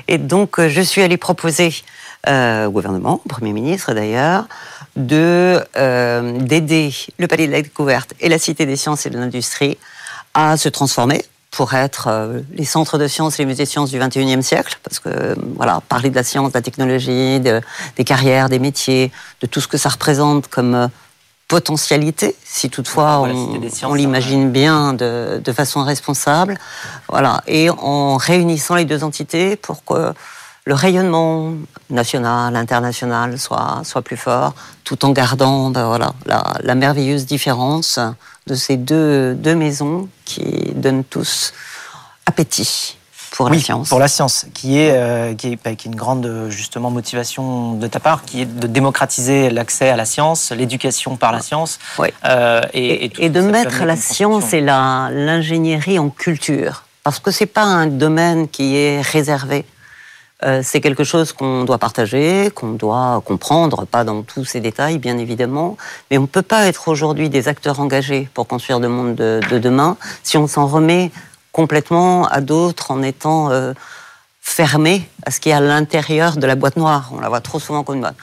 Et 0.09 0.18
donc 0.18 0.61
je 0.61 0.81
suis 0.81 1.03
allée 1.03 1.18
proposer 1.18 1.75
euh, 2.29 2.66
au 2.66 2.71
gouvernement, 2.71 3.21
au 3.25 3.29
Premier 3.29 3.53
ministre 3.53 3.92
d'ailleurs, 3.92 4.47
de 4.97 5.61
euh, 5.77 6.38
d'aider 6.38 6.95
le 7.18 7.27
Palais 7.27 7.47
de 7.47 7.53
la 7.53 7.62
Découverte 7.62 8.14
et 8.21 8.29
la 8.29 8.38
Cité 8.38 8.64
des 8.64 8.77
Sciences 8.77 9.07
et 9.07 9.11
de 9.11 9.18
l'Industrie 9.18 9.77
à 10.33 10.57
se 10.57 10.68
transformer 10.68 11.25
pour 11.53 11.75
être 11.75 12.09
euh, 12.09 12.41
les 12.55 12.65
centres 12.65 12.99
de 12.99 13.07
sciences 13.07 13.38
et 13.38 13.43
les 13.43 13.47
musées 13.47 13.65
de 13.65 13.69
sciences 13.69 13.91
du 13.91 14.01
21e 14.01 14.41
siècle, 14.41 14.79
parce 14.83 14.99
que 14.99 15.37
voilà, 15.55 15.83
parler 15.88 16.09
de 16.09 16.17
la 16.17 16.25
science, 16.25 16.51
de 16.51 16.57
la 16.57 16.62
technologie, 16.62 17.41
de, 17.41 17.61
des 17.97 18.05
carrières, 18.05 18.49
des 18.49 18.59
métiers, 18.59 19.12
de 19.43 19.47
tout 19.47 19.61
ce 19.61 19.69
que 19.69 19.77
ça 19.77 19.91
représente 19.91 20.49
comme 20.49 20.75
euh, 20.75 20.88
potentialité, 21.49 22.35
si 22.43 22.71
toutefois 22.71 23.21
on, 23.21 23.61
on 23.83 23.95
l'imagine 23.95 24.51
bien 24.51 24.95
de, 24.95 25.43
de, 25.45 25.53
façon 25.53 25.85
responsable, 25.85 26.59
voilà, 27.09 27.43
et 27.47 27.69
en 27.69 28.17
réunissant 28.17 28.75
les 28.75 28.87
deux 28.87 29.05
entités 29.05 29.57
pour 29.57 29.85
que 29.85 30.15
le 30.65 30.75
rayonnement 30.75 31.53
national, 31.91 32.57
international 32.57 33.38
soit, 33.38 33.83
soit 33.85 34.01
plus 34.01 34.17
fort, 34.17 34.55
tout 34.85 35.05
en 35.05 35.11
gardant 35.11 35.69
ben 35.69 35.87
voilà, 35.87 36.15
la, 36.25 36.55
la, 36.61 36.75
merveilleuse 36.75 37.27
différence 37.27 37.99
de 38.47 38.55
ces 38.55 38.77
deux, 38.77 39.35
deux 39.35 39.55
maisons 39.55 40.09
qui 40.25 40.73
donnent 40.75 41.05
tous 41.05 41.53
appétit. 42.27 42.97
pour 43.33 43.49
la 43.49 43.59
science. 43.59 43.89
Pour 43.89 43.99
la 43.99 44.09
science, 44.09 44.47
qui 44.53 44.79
est, 44.79 44.93
euh, 44.95 45.35
qui, 45.35 45.53
est, 45.53 45.59
bah, 45.65 45.75
qui 45.75 45.89
est 45.89 45.91
une 45.91 45.97
grande 45.97 46.49
justement 46.51 46.91
motivation 46.91 47.73
de 47.75 47.87
ta 47.87 47.99
part, 48.01 48.25
qui 48.25 48.43
est 48.43 48.45
de 48.47 48.67
démocratiser 48.67 49.49
l'accès 49.51 49.89
à 49.89 49.97
la 49.97 50.05
science, 50.05 50.51
l'éducation 50.53 51.17
par 51.17 51.33
la 51.33 51.41
science, 51.41 51.79
Oui. 51.99 52.09
euh, 52.27 52.61
et, 52.75 53.31
de 53.31 53.41
mettre 53.41 53.85
la 53.85 53.97
science 53.97 54.53
et 54.53 54.61
la- 54.61 55.09
l'ingénierie 55.11 55.99
en 55.99 56.11
culture. 56.11 56.85
Parce 57.05 57.19
que 57.21 57.31
c'est 57.31 57.47
pas 57.47 57.63
un 57.65 57.87
domaine 57.87 58.49
qui 58.49 58.77
est 58.77 59.01
réservé. 59.01 59.65
Euh, 60.45 60.61
c'est 60.65 60.81
quelque 60.81 61.05
chose 61.05 61.33
qu'on 61.33 61.65
doit 61.65 61.79
partager, 61.79 62.51
qu'on 62.55 62.73
doit 62.73 63.23
comprendre, 63.25 63.87
pas 63.87 64.05
dans 64.05 64.23
tous 64.23 64.45
ses 64.45 64.61
détails, 64.61 64.99
bien 64.99 65.19
évidemment. 65.19 65.77
Mais 66.11 66.19
on 66.19 66.23
ne 66.23 66.27
peut 66.27 66.43
pas 66.43 66.67
être 66.67 66.89
aujourd'hui 66.89 67.31
des 67.31 67.49
acteurs 67.49 67.81
engagés 67.81 68.29
pour 68.35 68.49
construire 68.49 68.81
le 68.81 68.89
monde 68.89 69.15
de, 69.15 69.41
de 69.51 69.59
demain 69.59 69.97
si 70.23 70.37
on 70.37 70.47
s'en 70.47 70.67
remet 70.67 71.11
complètement 71.53 72.27
à 72.27 72.41
d'autres 72.41 72.91
en 72.91 73.03
étant 73.03 73.51
euh, 73.51 73.73
fermé 74.41 75.09
à 75.25 75.31
ce 75.31 75.39
qui 75.39 75.51
est 75.51 75.53
à 75.53 75.61
l'intérieur 75.61 76.37
de 76.37 76.47
la 76.47 76.57
boîte 76.57 76.77
noire. 76.77 77.11
On 77.13 77.21
la 77.21 77.29
voit 77.29 77.41
trop 77.41 77.61
souvent 77.61 77.85
comme 77.85 77.97
une 77.97 78.01
boîte 78.03 78.17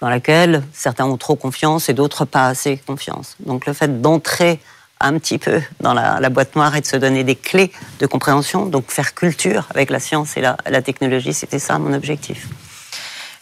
dans 0.00 0.10
laquelle 0.10 0.64
certains 0.72 1.06
ont 1.06 1.16
trop 1.16 1.36
confiance 1.36 1.88
et 1.88 1.94
d'autres 1.94 2.24
pas 2.24 2.46
assez 2.46 2.76
confiance. 2.76 3.36
Donc 3.40 3.66
le 3.66 3.72
fait 3.72 4.02
d'entrer 4.02 4.60
un 5.02 5.18
petit 5.18 5.38
peu 5.38 5.60
dans 5.80 5.94
la, 5.94 6.20
la 6.20 6.28
boîte 6.30 6.56
noire 6.56 6.74
et 6.76 6.80
de 6.80 6.86
se 6.86 6.96
donner 6.96 7.24
des 7.24 7.36
clés 7.36 7.70
de 8.00 8.06
compréhension, 8.06 8.66
donc 8.66 8.90
faire 8.90 9.14
culture 9.14 9.66
avec 9.74 9.90
la 9.90 10.00
science 10.00 10.36
et 10.36 10.40
la, 10.40 10.56
la 10.68 10.80
technologie, 10.82 11.34
c'était 11.34 11.58
ça 11.58 11.78
mon 11.78 11.92
objectif. 11.92 12.46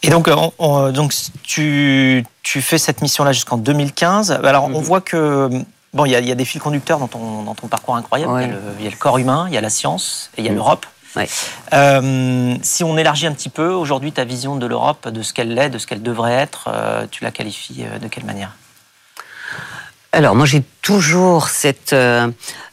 Et 0.03 0.09
donc, 0.09 0.27
euh, 0.27 0.35
on- 0.35 0.53
on- 0.59 0.91
donc 0.91 1.13
tu, 1.43 2.25
tu 2.41 2.61
fais 2.61 2.77
cette 2.79 3.01
mission-là 3.01 3.33
jusqu'en 3.33 3.57
2015. 3.57 4.31
Alors, 4.31 4.65
on 4.65 4.69
Mhm. 4.69 4.81
voit 4.81 5.01
que 5.01 5.47
bon, 5.93 6.05
il 6.05 6.11
y, 6.11 6.15
a- 6.15 6.19
il 6.19 6.27
y 6.27 6.31
a 6.31 6.35
des 6.35 6.45
fils 6.45 6.59
conducteurs 6.61 6.97
dans 6.99 7.07
ton, 7.07 7.43
dans 7.43 7.53
ton 7.53 7.67
parcours 7.67 7.95
incroyable. 7.95 8.33
Ouais. 8.33 8.45
Il, 8.45 8.49
y 8.49 8.51
a 8.51 8.55
le, 8.55 8.61
il 8.79 8.83
y 8.85 8.87
a 8.87 8.91
le 8.91 8.97
corps 8.97 9.19
humain, 9.19 9.45
il 9.47 9.53
y 9.53 9.57
a 9.57 9.61
la 9.61 9.69
science 9.69 10.31
et 10.37 10.41
il 10.41 10.45
y 10.45 10.47
a 10.47 10.51
Mhm. 10.51 10.57
l'Europe. 10.57 10.85
Ouais. 11.15 11.27
Euh, 11.73 12.55
si 12.61 12.83
on 12.85 12.97
élargit 12.97 13.27
un 13.27 13.33
petit 13.33 13.49
peu, 13.49 13.67
aujourd'hui, 13.69 14.11
ta 14.13 14.23
vision 14.23 14.55
de 14.55 14.65
l'Europe, 14.65 15.09
de 15.09 15.21
ce 15.21 15.33
qu'elle 15.33 15.57
est, 15.57 15.69
de 15.69 15.77
ce 15.77 15.85
qu'elle 15.85 16.01
devrait 16.01 16.33
être, 16.33 16.69
euh, 16.73 17.05
tu 17.11 17.23
la 17.23 17.31
qualifies 17.31 17.83
euh, 17.85 17.99
de 17.99 18.07
quelle 18.07 18.23
manière? 18.25 18.55
Alors 20.13 20.35
moi 20.35 20.45
j'ai 20.45 20.61
toujours 20.81 21.47
cette, 21.47 21.93
euh, 21.93 22.29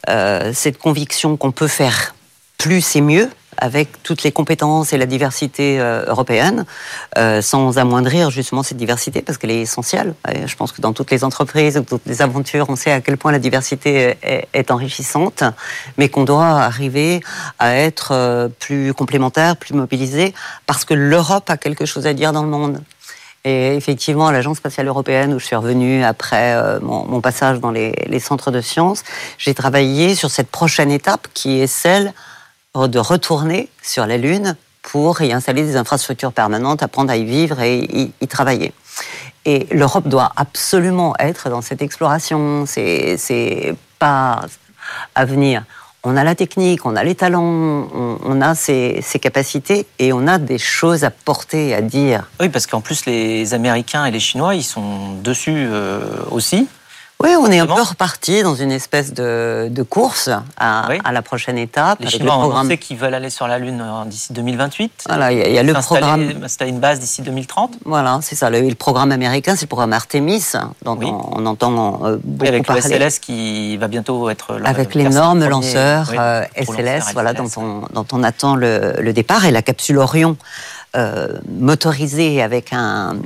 euh, 0.09 0.51
cette 0.53 0.77
conviction 0.77 1.37
qu'on 1.37 1.51
peut 1.51 1.69
faire 1.69 2.13
plus 2.57 2.97
et 2.97 3.01
mieux 3.01 3.29
avec 3.61 4.03
toutes 4.03 4.23
les 4.23 4.31
compétences 4.31 4.91
et 4.91 4.97
la 4.97 5.05
diversité 5.05 5.79
euh, 5.79 6.03
européenne, 6.07 6.65
euh, 7.17 7.41
sans 7.41 7.77
amoindrir 7.77 8.29
justement 8.29 8.61
cette 8.61 8.77
diversité 8.77 9.21
parce 9.21 9.37
qu'elle 9.37 9.51
est 9.51 9.61
essentielle. 9.61 10.15
Je 10.45 10.55
pense 10.55 10.73
que 10.73 10.81
dans 10.81 10.91
toutes 10.91 11.11
les 11.11 11.23
entreprises, 11.23 11.75
dans 11.75 11.83
toutes 11.83 12.05
les 12.05 12.21
aventures, 12.21 12.69
on 12.69 12.75
sait 12.75 12.91
à 12.91 12.99
quel 12.99 13.17
point 13.17 13.31
la 13.31 13.39
diversité 13.39 14.15
est, 14.21 14.47
est 14.53 14.71
enrichissante, 14.71 15.43
mais 15.97 16.09
qu'on 16.09 16.23
doit 16.23 16.45
arriver 16.45 17.21
à 17.57 17.75
être 17.75 18.49
plus 18.59 18.93
complémentaire, 18.93 19.57
plus 19.57 19.73
mobilisé, 19.73 20.33
parce 20.65 20.85
que 20.85 20.93
l'Europe 20.93 21.49
a 21.49 21.57
quelque 21.57 21.85
chose 21.85 22.07
à 22.07 22.13
dire 22.13 22.31
dans 22.31 22.43
le 22.43 22.49
monde. 22.49 22.81
Et 23.45 23.75
effectivement, 23.75 24.27
à 24.27 24.31
l'Agence 24.31 24.57
spatiale 24.57 24.87
européenne, 24.87 25.33
où 25.33 25.39
je 25.39 25.45
suis 25.45 25.55
revenue 25.55 26.03
après 26.03 26.55
euh, 26.55 26.79
mon, 26.81 27.21
passage 27.21 27.59
dans 27.59 27.71
les, 27.71 28.19
centres 28.19 28.51
de 28.51 28.61
sciences, 28.61 29.03
j'ai 29.37 29.53
travaillé 29.53 30.15
sur 30.15 30.29
cette 30.29 30.49
prochaine 30.49 30.91
étape 30.91 31.27
qui 31.33 31.59
est 31.61 31.67
celle 31.67 32.13
de 32.75 32.99
retourner 32.99 33.69
sur 33.81 34.05
la 34.05 34.17
Lune 34.17 34.55
pour 34.81 35.21
y 35.21 35.31
installer 35.31 35.63
des 35.63 35.75
infrastructures 35.75 36.33
permanentes, 36.33 36.83
apprendre 36.83 37.11
à 37.11 37.17
y 37.17 37.25
vivre 37.25 37.61
et 37.61 37.79
y, 37.79 38.13
y 38.21 38.27
travailler. 38.27 38.73
Et 39.45 39.67
l'Europe 39.71 40.07
doit 40.07 40.31
absolument 40.35 41.15
être 41.19 41.49
dans 41.49 41.61
cette 41.61 41.81
exploration. 41.81 42.65
C'est 42.67 43.75
pas 43.99 44.41
à 45.15 45.25
venir. 45.25 45.63
On 46.03 46.15
a 46.15 46.23
la 46.23 46.33
technique, 46.33 46.85
on 46.85 46.95
a 46.95 47.03
les 47.03 47.15
talents, 47.15 47.41
on, 47.43 48.41
a 48.41 48.55
ces 48.55 49.01
capacités 49.21 49.85
et 49.99 50.13
on 50.13 50.27
a 50.27 50.37
des 50.37 50.57
choses 50.57 51.03
à 51.03 51.11
porter, 51.11 51.75
à 51.75 51.81
dire. 51.81 52.29
Oui, 52.39 52.47
parce 52.47 52.67
qu'en 52.67 52.79
plus, 52.79 53.05
les 53.05 53.53
Américains 53.53 54.05
et 54.05 54.11
les 54.11 54.21
Chinois, 54.21 54.55
ils 54.55 54.63
sont 54.63 55.15
dessus 55.15 55.67
euh, 55.69 55.99
aussi. 56.31 56.69
Oui, 57.21 57.31
on 57.37 57.47
est 57.51 57.59
un 57.59 57.67
peu 57.67 57.81
reparti 57.81 58.43
dans 58.43 58.55
une 58.55 58.71
espèce 58.71 59.13
de, 59.13 59.67
de 59.69 59.83
course 59.83 60.29
à, 60.57 60.85
Oui. 60.89 60.99
à 61.03 61.11
la 61.11 61.21
prochaine 61.21 61.57
étape. 61.57 61.99
Les 61.99 62.05
avec 62.07 62.17
Chinois 62.21 62.31
le 62.35 62.37
ont 62.37 62.41
programme. 62.43 62.59
annoncé 62.61 62.77
qu'ils 62.77 62.95
veulent 62.95 63.13
aller 63.13 63.29
sur 63.29 63.45
la 63.45 63.59
Lune 63.59 63.81
euh, 63.85 64.05
d'ici 64.05 64.31
2028. 64.31 65.03
Voilà, 65.09 65.33
il 65.33 65.37
y 65.37 65.41
a- 65.41 65.47
il 65.49 65.53
y 65.53 65.59
a 65.59 65.63
le 65.63 65.73
programme. 65.73 66.31
Installer 66.45 66.71
une 66.71 66.79
base 66.79 67.01
d'ici 67.01 67.21
2030. 67.21 67.73
Voilà, 67.83 68.19
c'est 68.21 68.35
ça. 68.35 68.49
Le, 68.49 68.61
le 68.61 68.73
programme 68.73 69.11
américain, 69.11 69.55
c'est 69.57 69.63
le 69.63 69.67
programme 69.67 69.91
Artemis, 69.91 70.45
dont 70.85 70.95
Oui. 70.97 71.07
on, 71.09 71.41
on 71.41 71.45
entend 71.45 72.05
euh, 72.05 72.17
beaucoup 72.23 72.47
avec 72.47 72.61
le 72.61 72.73
parler. 72.75 72.81
SLS 72.83 73.19
qui 73.19 73.75
va 73.75 73.89
bientôt 73.89 74.29
être 74.29 74.53
le- 74.53 74.65
Avec 74.65 74.95
le 74.95 75.01
l'énorme 75.03 75.45
lanceur 75.45 76.07
oui, 76.11 76.17
euh, 76.17 76.45
SLS, 76.55 77.11
voilà, 77.13 77.31
SLS. 77.33 77.53
dont 77.55 77.61
on, 77.61 77.81
dont 78.01 78.05
on 78.13 78.23
attend 78.23 78.55
le, 78.55 78.93
le 78.97 79.11
départ, 79.11 79.43
et 79.43 79.51
la 79.51 79.61
capsule 79.61 79.97
Orion, 79.97 80.37
euh, 80.95 81.37
motorisée 81.47 82.41
avec 82.41 82.73
un, 82.73 83.17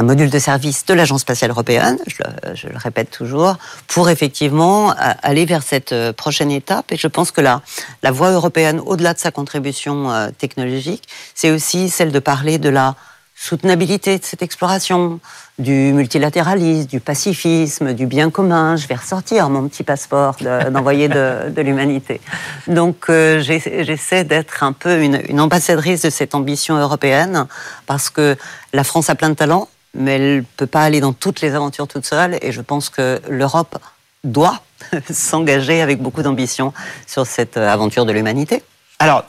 module 0.00 0.30
de 0.30 0.38
service 0.38 0.86
de 0.86 0.94
l'Agence 0.94 1.22
spatiale 1.22 1.50
européenne, 1.50 1.98
je 2.06 2.68
le, 2.68 2.76
répète 2.76 3.10
toujours, 3.10 3.56
pour 3.88 4.08
effectivement 4.08 4.90
a- 4.90 4.94
aller 4.94 5.46
vers 5.46 5.62
cette 5.62 5.92
euh, 5.92 6.12
prochaine 6.12 6.50
étape. 6.52 6.92
Et 6.92 6.96
je 6.96 7.08
pense 7.08 7.32
que 7.32 7.40
la, 7.40 7.60
la 8.02 8.12
voie 8.12 8.30
européenne, 8.30 8.80
au-delà 8.86 9.14
de 9.14 9.18
sa 9.18 9.32
contribution 9.32 10.12
euh, 10.12 10.28
technologique, 10.36 11.08
c'est 11.34 11.50
aussi 11.50 11.90
celle 11.90 12.12
de 12.12 12.20
parler 12.20 12.58
de 12.58 12.68
la 12.68 12.94
soutenabilité 13.38 14.18
de 14.18 14.24
cette 14.24 14.42
exploration, 14.42 15.20
du 15.58 15.92
multilatéralisme, 15.92 16.86
du 16.88 17.00
pacifisme, 17.00 17.92
du 17.92 18.06
bien 18.06 18.30
commun. 18.30 18.76
Je 18.76 18.86
vais 18.88 18.94
ressortir 18.94 19.48
mon 19.50 19.68
petit 19.68 19.84
passeport 19.84 20.36
de- 20.40 20.70
d'envoyé 20.70 21.08
de, 21.08 21.50
de 21.50 21.62
l'humanité. 21.62 22.20
Donc 22.66 23.06
euh, 23.10 23.40
j'essaie 23.40 24.24
d'être 24.24 24.62
un 24.62 24.72
peu 24.72 25.02
une, 25.02 25.20
une 25.28 25.40
ambassadrice 25.40 26.02
de 26.02 26.10
cette 26.10 26.34
ambition 26.34 26.76
européenne 26.76 27.46
parce 27.86 28.10
que 28.10 28.36
la 28.72 28.84
France 28.84 29.10
a 29.10 29.14
plein 29.14 29.28
de 29.28 29.34
talents, 29.34 29.68
mais 29.94 30.14
elle 30.16 30.44
peut 30.56 30.66
pas 30.66 30.82
aller 30.82 31.00
dans 31.00 31.12
toutes 31.12 31.40
les 31.42 31.54
aventures 31.54 31.86
toute 31.86 32.06
seule. 32.06 32.38
Et 32.42 32.52
je 32.52 32.60
pense 32.62 32.88
que 32.88 33.20
l'Europe 33.28 33.76
doit 34.24 34.60
s'engager 35.12 35.82
avec 35.82 36.00
beaucoup 36.00 36.22
d'ambition 36.22 36.72
sur 37.06 37.26
cette 37.26 37.58
euh, 37.58 37.68
aventure 37.68 38.06
de 38.06 38.12
l'humanité. 38.12 38.62
Alors, 38.98 39.24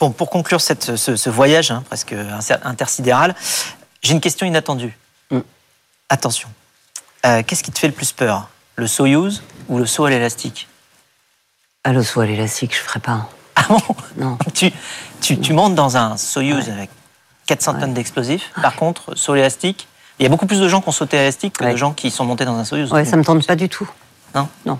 bon, 0.00 0.10
pour 0.10 0.30
conclure 0.30 0.60
cette- 0.60 0.96
ce, 0.96 1.16
ce 1.16 1.30
voyage 1.30 1.70
hein, 1.70 1.82
presque 1.86 2.14
intersidéral, 2.64 3.34
j'ai 4.02 4.12
une 4.12 4.20
question 4.20 4.46
inattendue. 4.46 4.96
Mm. 5.30 5.40
Attention. 6.08 6.48
Euh, 7.26 7.42
Qu'est-ce 7.46 7.62
qui 7.62 7.70
te 7.70 7.78
fait 7.78 7.88
le 7.88 7.92
plus 7.94 8.12
peur? 8.12 8.48
Le 8.76 8.86
Soyouz 8.86 9.42
ou 9.68 9.78
le 9.78 9.86
saut 9.86 10.06
à 10.06 10.10
l'élastique? 10.10 10.68
À 11.84 11.92
l'eau 11.92 12.02
soit 12.02 12.26
l'élastique, 12.26 12.74
je 12.74 12.80
ferai 12.80 13.00
pas. 13.00 13.28
Ah 13.56 13.64
bon? 13.68 13.80
Non. 14.16 14.38
tu, 14.54 14.72
tu, 15.20 15.38
tu 15.38 15.52
montes 15.52 15.74
dans 15.74 15.96
un 15.96 16.16
Soyouz 16.16 16.68
avec 16.70 16.90
400 17.46 17.80
tonnes 17.80 17.94
d'explosifs. 17.94 18.50
Par 18.62 18.74
contre, 18.76 19.14
saut 19.16 19.32
à 19.32 19.36
l'élastique, 19.36 19.86
il 20.18 20.22
y 20.24 20.26
a 20.26 20.28
beaucoup 20.28 20.46
plus 20.46 20.60
de 20.60 20.68
gens 20.68 20.80
qui 20.80 20.88
ont 20.88 20.92
sauté 20.92 21.16
à 21.16 21.20
l'élastique 21.20 21.58
que 21.58 21.64
de 21.70 21.76
gens 21.76 21.92
qui 21.92 22.10
sont 22.10 22.24
montés 22.24 22.44
dans 22.44 22.56
un 22.56 22.64
Soyouz. 22.64 22.92
Ouais, 22.92 23.04
ça 23.04 23.16
me 23.16 23.24
tente 23.24 23.46
pas 23.46 23.56
du 23.56 23.68
tout. 23.68 23.88
Non? 24.34 24.48
Non. 24.66 24.78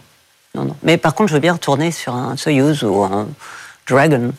Non, 0.55 0.65
non. 0.65 0.77
Mais 0.83 0.97
par 0.97 1.15
contre, 1.15 1.29
je 1.29 1.35
veux 1.35 1.41
bien 1.41 1.53
retourner 1.53 1.93
sur 1.93 2.15
un 2.15 2.37
Soyuz 2.37 2.83
ou 2.85 3.03
un 3.05 3.29
Dragon. 3.91 4.33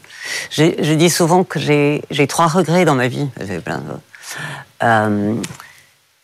Je 0.51 0.93
dis 0.93 1.09
souvent 1.09 1.43
que 1.43 1.59
j'ai 1.59 2.27
trois 2.27 2.47
regrets 2.47 2.85
dans 2.85 2.95
ma 2.95 3.07
vie. 3.07 3.29
De- 3.39 3.61
Euh, 4.83 5.35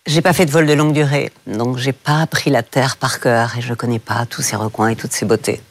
j'ai 0.06 0.22
pas 0.22 0.32
fait 0.34 0.46
de 0.46 0.52
vol 0.52 0.66
de 0.66 0.74
longue 0.74 0.94
durée, 0.94 1.32
donc 1.46 1.78
j'ai 1.78 1.92
pas 1.92 2.22
appris 2.22 2.50
la 2.50 2.64
Terre 2.64 2.96
par 2.98 3.20
cœur 3.20 3.56
et 3.58 3.62
je 3.62 3.74
connais 3.74 4.00
pas 4.00 4.26
tous 4.26 4.42
ses 4.42 4.56
recoins 4.56 4.88
et 4.90 4.96
toutes 4.96 5.12
ses 5.12 5.26
beautés. 5.26 5.62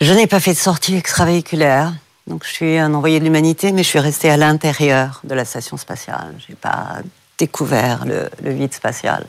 Je 0.00 0.12
n'ai 0.12 0.26
pas 0.26 0.40
fait 0.40 0.52
de 0.52 0.58
sortie 0.58 0.96
extravéhiculaire, 0.96 1.92
donc 2.26 2.44
je 2.44 2.50
suis 2.50 2.76
un 2.78 2.92
envoyé 2.94 3.20
de 3.20 3.24
l'humanité, 3.24 3.70
mais 3.72 3.82
je 3.84 3.88
suis 3.88 3.98
resté 4.00 4.28
à 4.30 4.36
l'intérieur 4.36 5.20
de 5.24 5.34
la 5.34 5.44
station 5.44 5.76
spatiale. 5.76 6.34
J'ai 6.46 6.54
pas 6.56 6.98
découvert 7.38 8.04
le 8.04 8.28
vide 8.50 8.74
spatial. 8.74 9.24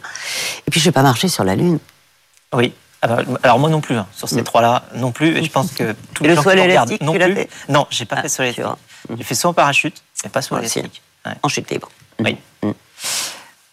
Et 0.68 0.72
puis, 0.72 0.80
je 0.80 0.88
n'ai 0.88 0.92
pas 0.92 1.04
marché 1.04 1.28
sur 1.28 1.44
la 1.44 1.56
Lune. 1.56 1.78
Oui. 2.54 2.74
Alors, 3.02 3.20
alors 3.44 3.60
moi 3.60 3.70
non 3.70 3.80
plus, 3.82 3.96
hein, 3.96 4.08
sur 4.16 4.28
ces 4.28 4.44
trois-là 4.44 4.84
non 4.96 5.12
plus. 5.12 5.38
Et 5.38 5.44
je 5.44 5.50
pense 5.52 5.72
que 5.72 5.96
tous 6.14 6.24
Mm. 6.24 6.28
Les 6.28 6.30
le 6.30 6.36
gens 6.36 6.44
qui 6.44 6.50
regardent 6.50 6.98
non 7.02 7.14
tu 7.14 7.20
plus. 7.20 7.36
fait 7.36 7.50
Non, 7.70 7.88
j'ai 7.90 8.06
pas 8.06 8.18
Ah, 8.20 8.22
fait 8.24 8.30
l'élastique. 8.44 8.64
vois. 8.66 8.78
J'ai 9.18 9.24
fait 9.24 9.36
saut 9.36 9.48
en 9.50 9.54
parachute, 9.54 10.04
mais 10.24 10.30
pas 10.30 10.42
aussi. 10.60 10.80
l'élastique. 10.80 11.02
Ouais. 11.26 11.34
En 11.44 11.48
chute 11.50 11.70
libre. 11.72 11.90
Oui. 12.20 12.38
Mm. 12.64 12.72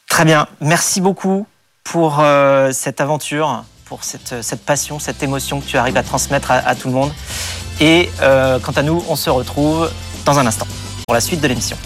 Très 0.09 0.25
bien. 0.25 0.47
Merci 0.61 1.01
beaucoup 1.01 1.47
pour 1.85 2.19
euh, 2.21 2.71
cette 2.73 3.01
aventure, 3.01 3.65
pour 3.85 4.05
cette, 4.05 4.43
cette 4.43 4.65
passion, 4.65 4.99
cette 4.99 5.23
émotion 5.23 5.61
que 5.61 5.67
tu 5.67 5.77
arrives 5.77 5.97
à 5.97 6.03
transmettre 6.03 6.51
à, 6.53 6.57
à 6.57 6.75
tout 6.75 6.89
le 6.89 6.95
monde. 6.95 7.13
Et 7.81 8.11
euh, 8.23 8.59
quant 8.61 8.73
à 8.73 8.83
nous, 8.83 9.05
on 9.09 9.17
se 9.17 9.29
retrouve 9.31 9.91
dans 10.25 10.39
un 10.39 10.47
instant 10.47 10.67
pour 11.07 11.15
la 11.15 11.21
suite 11.21 11.41
de 11.41 11.49
l'émission. 11.49 11.77